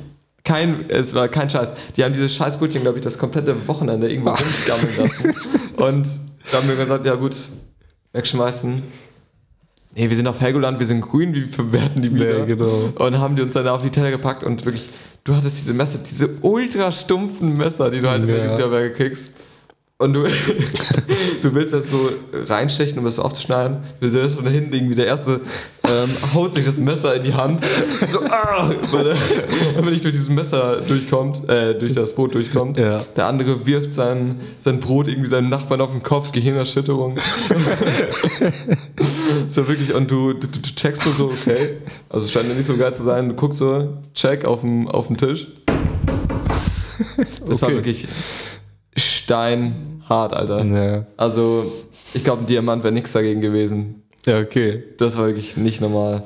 [0.44, 1.74] kein, es war kein Scheiß.
[1.96, 5.36] Die haben dieses Scheißbrötchen, glaube ich, das komplette Wochenende irgendwo rumgammeln lassen.
[5.78, 6.08] Und
[6.52, 7.36] da haben wir gesagt, ja gut,
[8.14, 8.82] wegschmeißen.
[9.96, 12.40] Nee, wir sind auf Helgoland, wir sind grün, wie verwerten die wieder?
[12.40, 12.90] Nee, genau.
[12.96, 14.90] Und haben die uns dann auf die Teller gepackt und wirklich,
[15.26, 18.36] du hattest diese Messer, diese ultra stumpfen Messer, die du halt in Ja.
[18.36, 19.34] der Jugendherberge kriegst.
[19.98, 20.24] Und du,
[21.42, 22.10] du willst jetzt so
[22.48, 23.78] reinstechen, um das aufzuschneiden.
[24.00, 25.42] Wir sind von hinten irgendwie der Erste
[25.92, 27.62] ähm, haut sich das Messer in die Hand.
[28.12, 32.78] So, ah, weil er nicht durch dieses Messer durchkommt, äh, durch das Brot durchkommt.
[32.78, 33.04] Ja.
[33.16, 37.18] Der andere wirft sein, sein Brot irgendwie seinem Nachbarn auf den Kopf, Gehirnerschütterung.
[39.50, 41.78] so wirklich, und du, du, du checkst nur so, okay.
[42.10, 43.30] Also scheint ja nicht so geil zu sein.
[43.30, 45.48] Du guckst so, check auf dem, auf dem Tisch.
[47.18, 47.76] Das war Okay.
[47.76, 48.08] wirklich
[48.96, 50.64] steinhart, Alter.
[50.66, 51.72] Ja, Also,
[52.14, 54.04] ich glaube, ein Diamant wäre nichts dagegen gewesen.
[54.26, 54.84] Ja okay.
[54.98, 56.24] Das war wirklich nicht normal.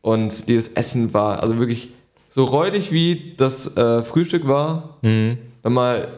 [0.00, 1.88] Und dieses Essen war, also wirklich
[2.30, 5.38] so räudig wie das äh, Frühstück war, Mhm.
[5.64, 6.08] mal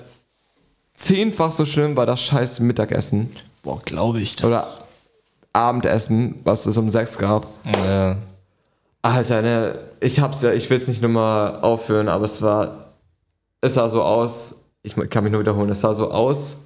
[0.95, 3.31] zehnfach so schlimm war das scheiß Mittagessen
[3.63, 4.37] Boah, glaube ich.
[4.37, 4.69] Das oder
[5.53, 7.47] Abendessen, was es um sechs gab.
[7.65, 8.17] Ja.
[9.03, 12.91] Alter, ne, ich hab's ja, ich will es nicht nochmal aufführen, aber es war,
[13.61, 16.57] es sah so aus, ich kann mich nur wiederholen, es sah so aus,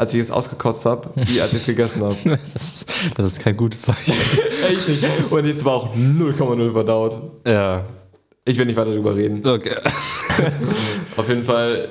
[0.00, 2.16] als ich es ausgekotzt habe, wie als ich es gegessen habe.
[2.24, 2.86] Das, ist,
[3.16, 4.14] das ist kein gutes Zeichen.
[4.68, 5.04] Echt nicht.
[5.30, 7.20] Und es war auch 0,0 verdaut.
[7.46, 7.84] ja.
[8.46, 9.46] Ich will nicht weiter drüber reden.
[9.46, 9.76] Okay.
[11.18, 11.88] Auf jeden Fall,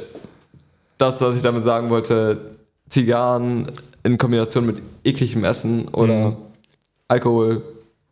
[0.98, 2.56] das, was ich damit sagen wollte,
[2.90, 3.68] Zigarren
[4.04, 6.38] in Kombination mit ekligem Essen oder Mhm.
[7.08, 7.62] Alkohol,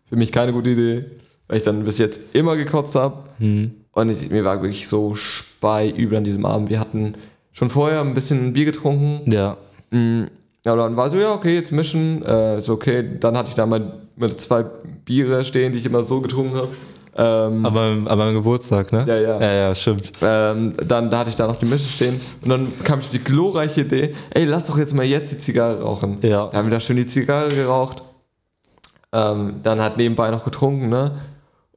[0.08, 1.06] für mich keine gute Idee,
[1.48, 3.24] weil ich dann bis jetzt immer gekotzt habe.
[3.40, 3.72] Mhm.
[3.92, 6.70] Und ich, mir war wirklich so speiübel an diesem Abend.
[6.70, 7.16] Wir hatten
[7.52, 9.30] schon vorher ein bisschen Bier getrunken.
[9.30, 9.58] Ja.
[9.92, 10.24] Mm,
[10.66, 12.24] Ja, dann war so, ja, okay, jetzt mischen.
[12.26, 14.64] Äh, so, okay, dann hatte ich da mal meine zwei
[15.06, 16.68] Biere stehen, die ich immer so getrunken habe.
[17.20, 19.06] Ähm, Aber, aber am Geburtstag, ne?
[19.08, 19.42] Ja, ja.
[19.42, 20.12] Ja, ja, stimmt.
[20.22, 23.18] Ähm, dann da hatte ich da noch die Mische stehen und dann kam ich die
[23.20, 26.20] glorreiche Idee, ey, lass doch jetzt mal jetzt die Zigarre rauchen.
[26.22, 26.48] Ja.
[26.48, 28.04] Da haben wir da schön die Zigarre geraucht.
[29.14, 31.12] Ähm, dann hat nebenbei noch getrunken, ne?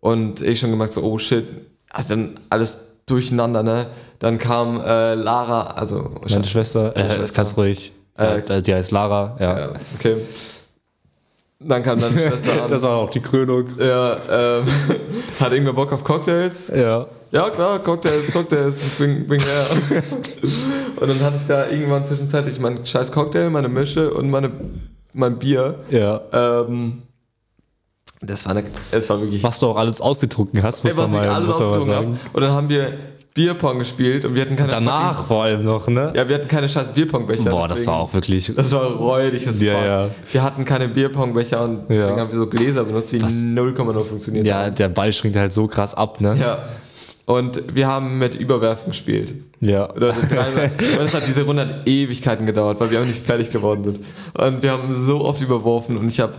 [0.01, 1.47] Und ich schon gemerkt, so, oh shit,
[1.91, 3.87] also dann alles durcheinander, ne?
[4.19, 7.37] Dann kam äh, Lara, also Meine Schwester, äh, Schwester.
[7.43, 7.93] ganz ruhig.
[8.21, 9.59] Äh, die heißt Lara, ja.
[9.59, 10.17] ja, okay.
[11.59, 12.71] Dann kam deine Schwester an.
[12.71, 13.65] Das war auch die Krönung.
[13.79, 14.65] ja, ähm,
[15.41, 16.69] hat irgendwer Bock auf Cocktails?
[16.69, 17.07] Ja.
[17.33, 19.67] Ja, klar, Cocktails, Cocktails, bring, bring her.
[21.01, 24.51] und dann hatte ich da irgendwann zwischenzeitlich meinen scheiß Cocktail, meine Mische und meine,
[25.13, 25.77] mein Bier.
[25.91, 26.21] Ja.
[26.33, 27.03] Ähm,
[28.21, 31.11] das war eine, es war wirklich, Was du auch alles ausgetrunken hast, muss ey, was
[31.11, 32.19] man ich mal, alles man mal ausgetrunken sagen.
[32.25, 32.31] habe.
[32.33, 32.93] Und dann haben wir
[33.45, 36.13] Bierpong gespielt und wir hatten keine Danach fucking- vor allem noch, ne?
[36.15, 37.49] ja, wir hatten keine scheiß Bierpongbecher.
[37.51, 38.53] Boah, das deswegen- war auch wirklich.
[38.55, 40.11] Das war räudig as Ja, ja.
[40.33, 42.17] Wir hatten keine Bierpongbecher und deswegen Ja.
[42.21, 43.33] haben wir so Gläser benutzt, die Was?
[43.35, 44.75] 0,0 funktioniert Ja, haben.
[44.75, 46.37] der Ball schrinkt halt so krass ab, ne?
[46.39, 46.59] Ja.
[47.27, 49.35] Und wir haben mit Überwerfen gespielt.
[49.61, 49.89] Ja.
[49.95, 50.15] Oder
[51.03, 54.01] es hat diese Runde hat Ewigkeiten gedauert, weil wir auch nicht fertig geworden sind.
[54.37, 56.35] Und wir haben so oft überworfen und ich habe,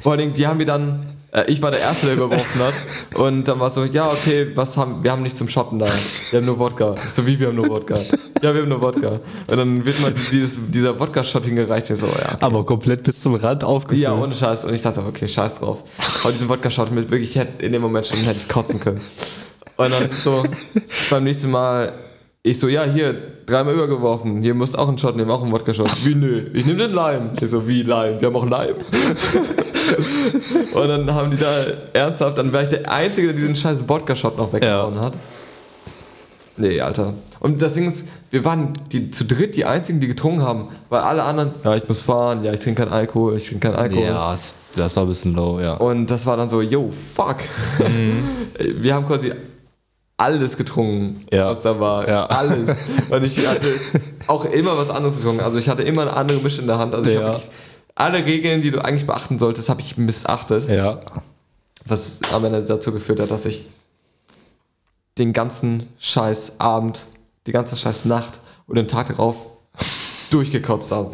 [0.00, 1.06] vor allen Dingen, die haben wir dann,
[1.46, 2.74] ich war der Erste, der überworfen hat.
[3.14, 5.86] Und dann war es so, ja, okay, was haben, wir haben nichts zum Shotten da.
[6.30, 6.94] Wir haben nur Wodka.
[7.10, 7.96] So wie wir haben nur Wodka.
[8.42, 9.20] Ja, wir haben nur Wodka.
[9.46, 11.90] Und dann wird mal dieses, dieser Wodka-Shot hingereicht.
[11.90, 12.34] Ich so, ja.
[12.34, 12.36] Okay.
[12.40, 14.02] Aber komplett bis zum Rand aufgefüllt.
[14.02, 14.64] Ja, ohne Scheiß.
[14.64, 15.82] Und ich dachte, okay, scheiß drauf.
[16.22, 19.00] Aber diesen Wodka-Shot mit wirklich, ich hätte in dem Moment schon hätte ich kotzen können.
[19.76, 20.42] Und dann so,
[21.10, 21.92] beim nächsten Mal,
[22.42, 24.42] ich so, ja, hier, dreimal übergeworfen.
[24.42, 26.04] Hier musst auch einen Shot nehmen, auch einen Wodka-Shot.
[26.04, 27.30] Wie, nö, ich nehme den Lime.
[27.40, 28.20] Ich so, wie Lime?
[28.20, 28.74] Wir haben auch Lime.
[30.74, 31.52] und dann haben die da
[31.92, 35.14] ernsthaft, dann war ich der Einzige, der diesen scheiß Wodka-Shot noch weggehauen hat.
[36.58, 37.12] Nee, Alter.
[37.38, 41.00] Und das Ding ist, wir waren die, zu dritt die Einzigen, die getrunken haben, weil
[41.00, 44.04] alle anderen, ja, ich muss fahren, ja, ich trinke keinen Alkohol, ich trinke keinen Alkohol.
[44.04, 45.74] Ja, das, das war ein bisschen low, ja.
[45.74, 47.36] Und das war dann so, yo, fuck.
[48.58, 49.32] Wir haben quasi
[50.18, 51.46] alles getrunken, Ja.
[51.46, 52.08] was da war.
[52.08, 52.26] Ja.
[52.26, 52.76] Alles.
[53.10, 53.66] Und ich hatte
[54.26, 55.42] auch immer was anderes getrunken.
[55.42, 56.94] Also ich hatte immer eine andere Mische in der Hand.
[56.94, 57.34] Also ich Ja.
[57.34, 57.42] habe
[57.94, 60.68] alle Regeln, die du eigentlich beachten solltest, habe ich missachtet.
[60.68, 61.00] Ja.
[61.86, 63.66] Was am Ende dazu geführt hat, dass ich
[65.18, 67.00] den ganzen scheiß Abend,
[67.46, 69.36] die ganze scheiß Nacht und den Tag darauf
[70.30, 71.12] durchgekotzt habe.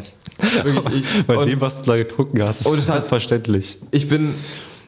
[0.63, 2.85] Wirklich, ich, Bei dem, was du da getrunken hast, ist Scheiß.
[2.87, 3.77] das verständlich.
[3.91, 4.33] ich bin,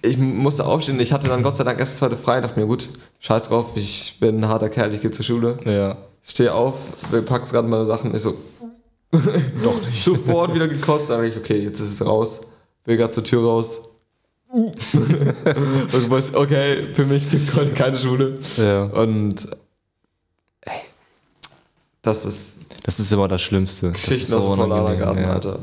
[0.01, 0.99] ich musste aufstehen.
[0.99, 2.41] Ich hatte dann Gott sei Dank erst das zweite frei.
[2.41, 2.89] Dachte mir, gut,
[3.25, 5.57] scheiß drauf, ich bin ein harter Kerl, ich gehe zur Schule.
[5.65, 5.97] Ja.
[6.23, 6.75] Ich stehe auf,
[7.25, 8.13] packst gerade meine Sachen.
[8.15, 8.35] Ich so,
[9.11, 10.03] doch nicht.
[10.03, 11.09] Sofort wieder gekotzt.
[11.09, 12.41] Dann ich, okay, jetzt ist es raus.
[12.85, 13.81] Will gerade zur Tür raus.
[14.51, 18.37] Und du weißt, okay, für mich gibt es heute keine Schule.
[18.57, 18.83] Ja.
[18.83, 19.47] Und
[20.61, 20.81] ey,
[22.03, 23.91] das ist Das ist immer das Schlimmste.
[23.91, 25.29] Das Geschichten ist aus dem unangenehm, Paulanergarten, ja.
[25.29, 25.59] Alter.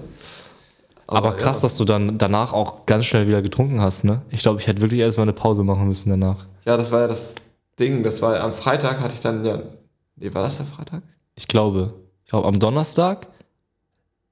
[1.07, 1.69] Aber krass, ja.
[1.69, 4.23] dass du dann danach auch ganz schnell wieder getrunken hast, ne?
[4.31, 6.47] Ich glaube, ich hätte wirklich erstmal eine Pause machen müssen danach.
[6.65, 7.35] Ja, das war ja das
[7.79, 8.03] Ding.
[8.03, 9.59] Das war am Freitag hatte ich dann ja.
[10.17, 11.03] Nee, war das der Freitag?
[11.35, 11.95] Ich glaube.
[12.25, 13.27] Ich glaube, am Donnerstag?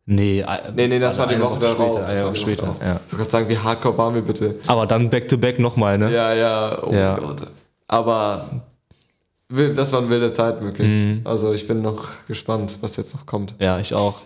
[0.07, 1.99] Nee, äh, Nee, nee, das war die eine Woche darauf.
[1.99, 2.63] Später, war die Woche später.
[2.63, 2.81] darauf.
[2.83, 2.87] Ja.
[2.95, 4.57] Ich wollte gerade sagen, wie hardcore waren wir bitte?
[4.67, 6.13] Aber dann back to back nochmal, ne?
[6.13, 7.13] Ja, ja, oh Ja.
[7.19, 7.47] mein Gott.
[7.89, 8.63] Aber
[9.49, 10.89] das waren wilde Zeiten, wirklich.
[10.89, 11.21] Mhm.
[11.25, 13.55] Also ich bin noch gespannt, was jetzt noch kommt.
[13.59, 14.21] Ja, ich auch.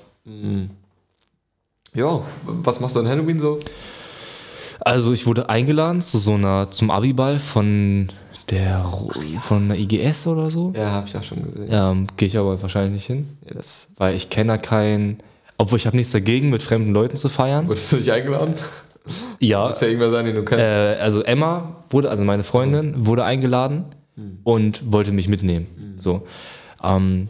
[1.94, 3.58] Ja, was machst du an Halloween so?
[4.80, 8.08] Also ich wurde eingeladen zu so einer, zum Abiball von
[8.50, 8.84] der
[9.40, 10.72] von der IGS oder so.
[10.76, 11.70] Ja, habe ich auch schon gesehen.
[11.70, 11.90] Ja.
[11.90, 15.18] Ähm, Gehe ich aber wahrscheinlich nicht hin, das, weil ich kenne da keinen.
[15.56, 17.68] Obwohl ich habe nichts dagegen, mit fremden Leuten zu feiern.
[17.68, 18.54] wurdest du nicht eingeladen?
[19.38, 20.62] Ja, Muss ja irgendwer sein, den du kennst.
[20.64, 23.84] äh, also Emma wurde, also meine Freundin, wurde eingeladen
[24.44, 25.94] und wollte mich mitnehmen.
[25.98, 26.26] So.
[26.82, 27.28] Ähm,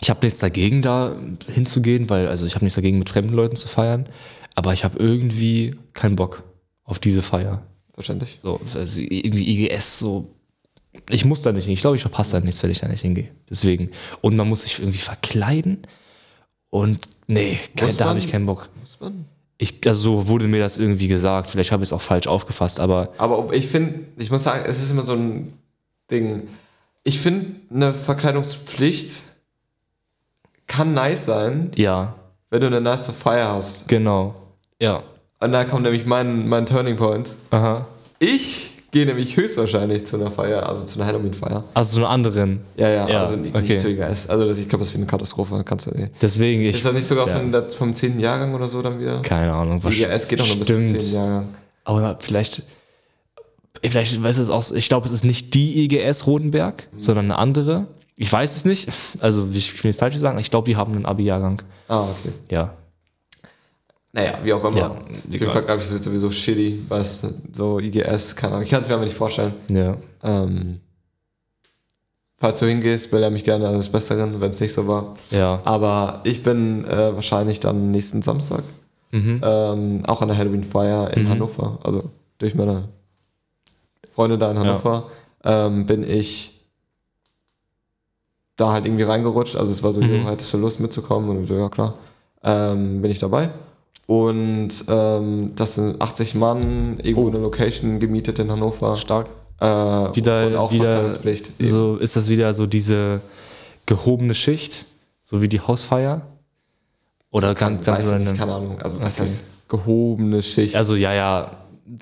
[0.00, 1.12] ich habe nichts dagegen, da
[1.52, 4.06] hinzugehen, weil, also ich habe nichts dagegen, mit fremden Leuten zu feiern,
[4.54, 6.42] aber ich habe irgendwie keinen Bock
[6.84, 7.62] auf diese Feier.
[7.94, 8.38] Verständlich.
[8.42, 10.28] So, also irgendwie IGS, so.
[11.08, 11.74] Ich muss da nicht hin.
[11.74, 13.30] Ich glaube, ich verpasse da nichts, wenn ich da nicht hingehe.
[13.48, 13.90] Deswegen.
[14.20, 15.86] Und man muss sich irgendwie verkleiden.
[16.70, 18.68] Und nee, kein, da habe ich keinen Bock.
[18.80, 19.24] Muss man.
[19.58, 21.50] Ich, also so wurde mir das irgendwie gesagt.
[21.50, 24.82] Vielleicht habe ich es auch falsch aufgefasst, aber Aber ich finde, ich muss sagen, es
[24.82, 25.52] ist immer so ein
[26.10, 26.48] Ding.
[27.04, 29.22] Ich finde, eine Verkleidungspflicht
[30.66, 32.14] kann nice sein, ja,
[32.50, 33.88] wenn du eine nice Feier hast.
[33.88, 34.34] genau.
[34.80, 35.02] Ja.
[35.40, 37.34] Und da kommt nämlich mein, mein Turning Point.
[37.50, 37.86] Aha.
[38.18, 41.64] Ich gehe nämlich höchstwahrscheinlich zu einer Feier, also zu einer Halloween-Feier.
[41.74, 42.60] Also so einen anderen.
[42.76, 43.64] Ja, ja, Ja, also nicht, okay.
[43.74, 44.28] nicht zu IGS.
[44.28, 45.62] Also das, ich glaube, das ist wie eine Katastrophe.
[45.64, 46.08] Kannst du eh.
[46.20, 46.76] Deswegen, ich.
[46.76, 48.18] Ist das nicht sogar ja, von der, vom 10.
[48.20, 49.20] Jahrgang oder so dann wieder?
[49.22, 51.02] Keine Ahnung, was IGS geht doch nur bis zum stimmt.
[51.02, 51.12] 10.
[51.14, 51.48] Jahrgang.
[51.84, 52.62] Aber vielleicht.
[53.82, 54.70] Vielleicht weiß es auch.
[54.72, 57.00] Ich glaube, es ist nicht die IGS Rotenberg, Mhm.
[57.00, 57.86] sondern eine andere.
[58.16, 58.88] Ich weiß es nicht.
[59.20, 60.38] Also, ich will jetzt falsch sagen.
[60.38, 61.62] Ich glaube, die haben einen Abi-Jahrgang.
[61.88, 62.32] Ah, okay.
[62.50, 62.74] Ja.
[64.12, 64.76] Naja, wie auch immer.
[64.78, 64.98] Ja, Auf
[65.28, 65.50] jeden.
[65.50, 68.64] Fall glaube ich, es wird sowieso shitty, was so IGS, keine Ahnung.
[68.64, 69.54] Ich kann es mir aber nicht vorstellen.
[69.68, 69.96] Ja.
[70.24, 70.80] Ähm,
[72.38, 75.14] falls du hingehst, belehr mich gerne eines Besseren, wenn es nicht so war.
[75.30, 75.60] Ja.
[75.64, 78.64] Aber ich bin äh, wahrscheinlich dann nächsten Samstag
[79.12, 79.40] Mhm.
[79.44, 81.28] ähm, auch an der Halloween-Feier in Mhm.
[81.30, 81.78] Hannover.
[81.82, 82.88] Also durch meine
[84.12, 85.08] Freunde da in Hannover
[85.44, 86.64] ähm, bin ich
[88.56, 89.56] da halt irgendwie reingerutscht.
[89.56, 90.22] Also es war so, Mhm.
[90.22, 91.28] jo, hättest du Lust mitzukommen?
[91.30, 91.94] Und so, ja klar.
[92.42, 93.50] Ähm, bin ich dabei.
[94.10, 97.28] Und ähm, das sind 80 Mann, irgendwo Oh.
[97.28, 98.96] eine Location gemietet in Hannover.
[98.96, 99.28] Stark.
[99.60, 101.12] Äh, Wieder- und auch wieder.
[101.60, 103.20] So ist das wieder so diese
[103.86, 104.86] gehobene Schicht,
[105.22, 106.22] so wie die Hausfeier.
[107.30, 108.80] Oder ganz, ganz Weiß ich keine Ahnung.
[108.82, 109.22] Also was Okay.
[109.28, 110.74] heißt gehobene Schicht?
[110.74, 111.52] Also ja, ja,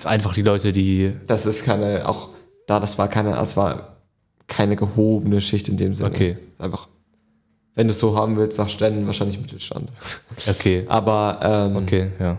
[0.03, 1.13] einfach die Leute, die.
[1.27, 2.29] Das ist keine, auch
[2.65, 3.97] da, das war keine, das war
[4.47, 6.09] keine gehobene Schicht in dem Sinne.
[6.09, 6.37] Okay.
[6.57, 6.87] Einfach,
[7.79, 9.89] wenn du es so haben willst, nach Ständen wahrscheinlich Mittelstand.
[10.49, 10.83] Okay.
[10.89, 12.37] Aber ähm, Okay, ja.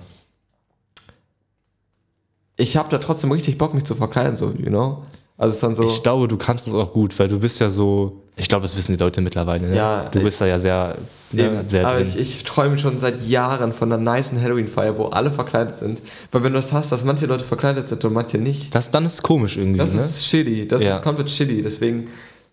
[2.56, 5.02] ich habe da trotzdem richtig Bock, mich zu verkleiden, so, you know?
[5.38, 7.58] Also es ist dann so, Ich glaube, du kannst es auch gut, weil du bist
[7.58, 8.20] ja so.
[8.36, 9.66] Ich glaube, das wissen die Leute mittlerweile.
[9.68, 9.76] Ne?
[9.76, 10.96] Ja, du ich- bist da ja sehr,
[11.32, 11.68] ne, Eben.
[11.70, 12.08] sehr aber drin.
[12.08, 16.02] ich, ich träume schon seit Jahren von einer niceen Halloween-Feier, wo alle verkleidet sind.
[16.32, 19.06] Weil wenn du das hast, dass manche Leute verkleidet sind und manche nicht, das, dann
[19.06, 19.78] ist es komisch irgendwie.
[19.78, 20.00] das ne?
[20.02, 20.68] ist shitty.
[20.68, 20.96] Das Ja.
[20.96, 21.62] ist komplett shitty.
[21.62, 22.08] Deswegen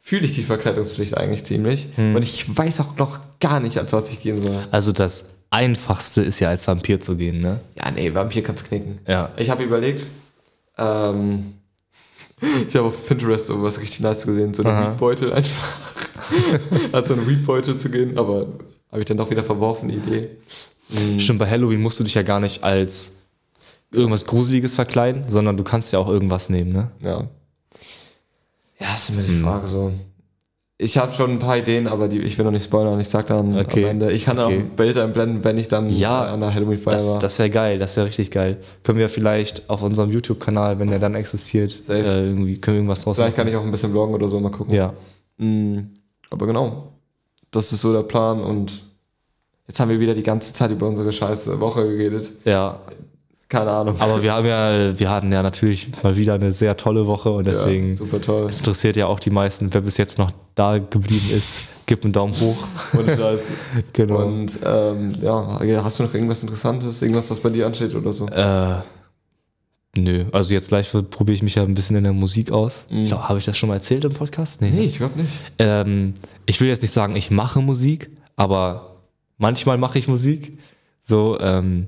[0.08, 1.90] fühle ich die Verkleidungspflicht eigentlich ziemlich.
[1.96, 2.16] Hm.
[2.16, 4.66] Und ich weiß auch noch gar nicht, als was ich gehen soll.
[4.72, 7.60] also das Einfachste ist ja als Vampir zu gehen, ne?
[7.76, 9.00] Ja, nee, Vampir kannst knicken.
[9.06, 9.32] Ja.
[9.36, 10.08] Ich habe überlegt,
[10.78, 11.56] ähm,
[12.70, 14.92] Ich habe auf Pinterest so was richtig nice gesehen, so einen.
[14.92, 15.74] Weedbeutel einfach.
[16.94, 18.48] Als so einen Weedbeutel zu gehen, aber
[18.92, 20.30] habe ich dann doch wieder verworfen, die Idee.
[20.90, 21.20] Mhm.
[21.20, 23.16] Stimmt, bei Halloween musst du dich ja gar nicht als
[23.92, 26.92] irgendwas Gruseliges verkleiden, sondern du kannst ja auch irgendwas nehmen, ne?
[27.04, 27.28] Ja.
[28.80, 29.44] Ja, ist immer die Hm.
[29.44, 29.92] Frage so.
[30.80, 33.00] Ich habe schon ein paar Ideen, aber die, ich will noch nicht spoilern.
[33.00, 33.84] Ich sag dann Okay.
[33.86, 34.12] am Ende.
[34.12, 34.64] Ich kann Okay.
[34.72, 37.20] auch Bilder einblenden, wenn ich dann Ja, an der Halloween-Feier Das, war.
[37.20, 38.58] das wäre geil, das wäre richtig geil.
[38.84, 43.04] Können wir vielleicht auf unserem YouTube-Kanal, wenn der dann existiert, äh, irgendwie, können wir irgendwas
[43.04, 43.56] draus Vielleicht kann machen?
[43.56, 44.76] ich auch ein bisschen vloggen oder so, mal gucken.
[44.76, 44.94] Ja.
[45.38, 45.80] Mm,
[46.30, 46.84] Aber genau,
[47.50, 48.80] das ist so der Plan und
[49.68, 52.30] jetzt haben wir wieder die ganze Zeit über unsere scheiße Woche geredet.
[52.46, 52.82] Ja,
[53.50, 53.96] Keine Ahnung.
[54.00, 57.46] aber wir haben ja, wir hatten ja natürlich mal wieder eine sehr tolle Woche und
[57.46, 58.48] deswegen ja, super toll.
[58.50, 59.74] es interessiert ja auch die meisten.
[59.74, 62.68] Wer bis jetzt noch da geblieben ist, gibt einen Daumen hoch.
[62.94, 63.52] Ohne Scheiß.
[63.94, 64.26] Genau.
[64.26, 68.28] Und ähm, ja, hast du noch irgendwas Interessantes, irgendwas, was bei dir ansteht oder so?
[68.28, 68.82] Äh,
[69.96, 72.86] nö, also jetzt gleich probiere ich mich ja ein bisschen in der Musik aus.
[72.90, 73.04] Mhm.
[73.04, 74.62] Ich glaube, habe ich das schon mal erzählt im Podcast?
[74.62, 74.82] Nee, ne?
[74.82, 75.40] ich glaube nicht.
[75.58, 78.98] Ähm, ich will jetzt nicht sagen, ich mache Musik, aber
[79.38, 80.60] manchmal mache ich Musik.
[81.02, 81.88] So, ähm,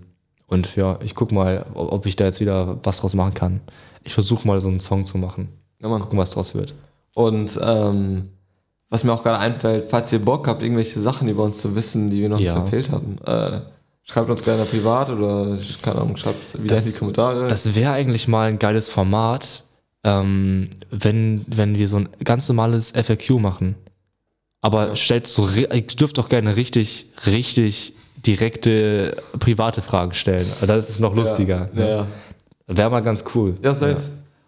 [0.50, 3.62] und ja, ich guck mal, ob ich da jetzt wieder was draus machen kann.
[4.04, 5.50] Ich versuche mal so einen Song zu machen.
[5.82, 6.02] Ja, Mann.
[6.02, 6.74] Gucken, was draus wird.
[7.14, 8.30] Und ähm,
[8.90, 12.10] was mir auch gerade einfällt, falls ihr Bock habt, irgendwelche Sachen über uns zu wissen,
[12.10, 12.54] die wir noch Ja.
[12.54, 13.62] nicht erzählt haben, äh,
[14.04, 17.48] schreibt uns gerne privat oder, keine Ahnung, schreibt wieder Das- in die Kommentare.
[17.48, 19.64] Das wäre eigentlich mal ein geiles Format,
[20.04, 23.76] ähm, wenn, wenn wir so ein ganz normales FAQ machen.
[24.62, 27.94] Aber stellt so, ihr dürft auch gerne richtig, richtig
[28.26, 30.46] direkte private Fragen stellen.
[30.66, 31.70] Das ist noch lustiger.
[31.74, 31.90] Ja, ne?
[31.90, 32.08] ja.
[32.68, 33.56] Wäre mal ganz cool.
[33.64, 34.02] Ja, safe.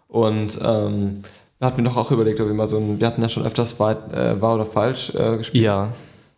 [0.08, 1.22] Und ähm,
[1.60, 3.78] hatten mir doch auch überlegt, ob wir mal so ein, wir hatten ja schon öfters
[3.78, 5.64] wahr, äh, wahr oder falsch äh, gespielt.
[5.64, 5.92] Ja.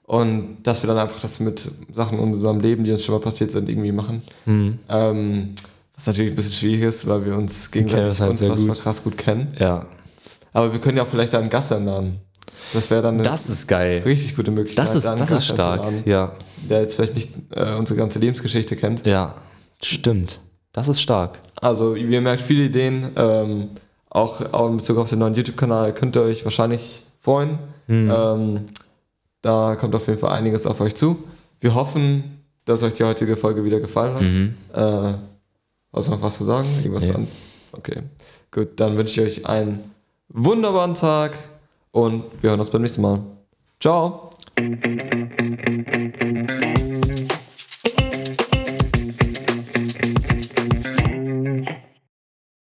[0.06, 3.20] Und dass wir dann einfach das mit Sachen in unserem Leben, die uns schon mal
[3.22, 4.22] passiert sind, irgendwie machen.
[4.44, 4.78] Hm.
[4.88, 5.54] Ähm,
[5.94, 8.82] was natürlich ein bisschen schwierig ist, weil wir uns gegenseitig uns halt unfassbar gut.
[8.82, 9.54] krass gut kennen.
[9.58, 9.86] Ja.
[10.52, 12.18] Aber wir können ja auch vielleicht einen Gast einladen.
[12.72, 14.02] Das wäre dann eine Das ist geil.
[14.04, 14.84] richtig gute Möglichkeit.
[14.84, 15.80] Das ist, das ist stark.
[15.80, 16.32] einzuladen, Ja.
[16.68, 19.06] Der jetzt vielleicht nicht äh, unsere ganze Lebensgeschichte kennt.
[19.06, 19.34] Ja.
[19.82, 20.40] Stimmt.
[20.72, 21.38] Das ist stark.
[21.60, 23.10] Also, wie ihr merkt, viele Ideen.
[23.16, 23.68] Ähm,
[24.10, 27.58] auch, auch in Bezug auf den neuen YouTube-Kanal könnt ihr euch wahrscheinlich freuen.
[27.86, 28.10] Hm.
[28.10, 28.60] Ähm,
[29.42, 31.22] da kommt auf jeden Fall einiges auf euch zu.
[31.60, 34.22] Wir hoffen, dass euch die heutige Folge wieder gefallen hat.
[34.22, 34.54] Mhm.
[34.72, 35.14] Äh,
[35.92, 36.66] hast du noch was zu sagen?
[36.78, 37.14] Irgendwas Nee.
[37.14, 37.28] an?
[37.72, 38.02] Okay.
[38.50, 39.80] Gut, dann wünsche ich euch einen
[40.28, 41.36] wunderbaren Tag
[41.94, 43.20] und wir hören uns beim nächsten Mal.
[43.80, 44.28] Ciao!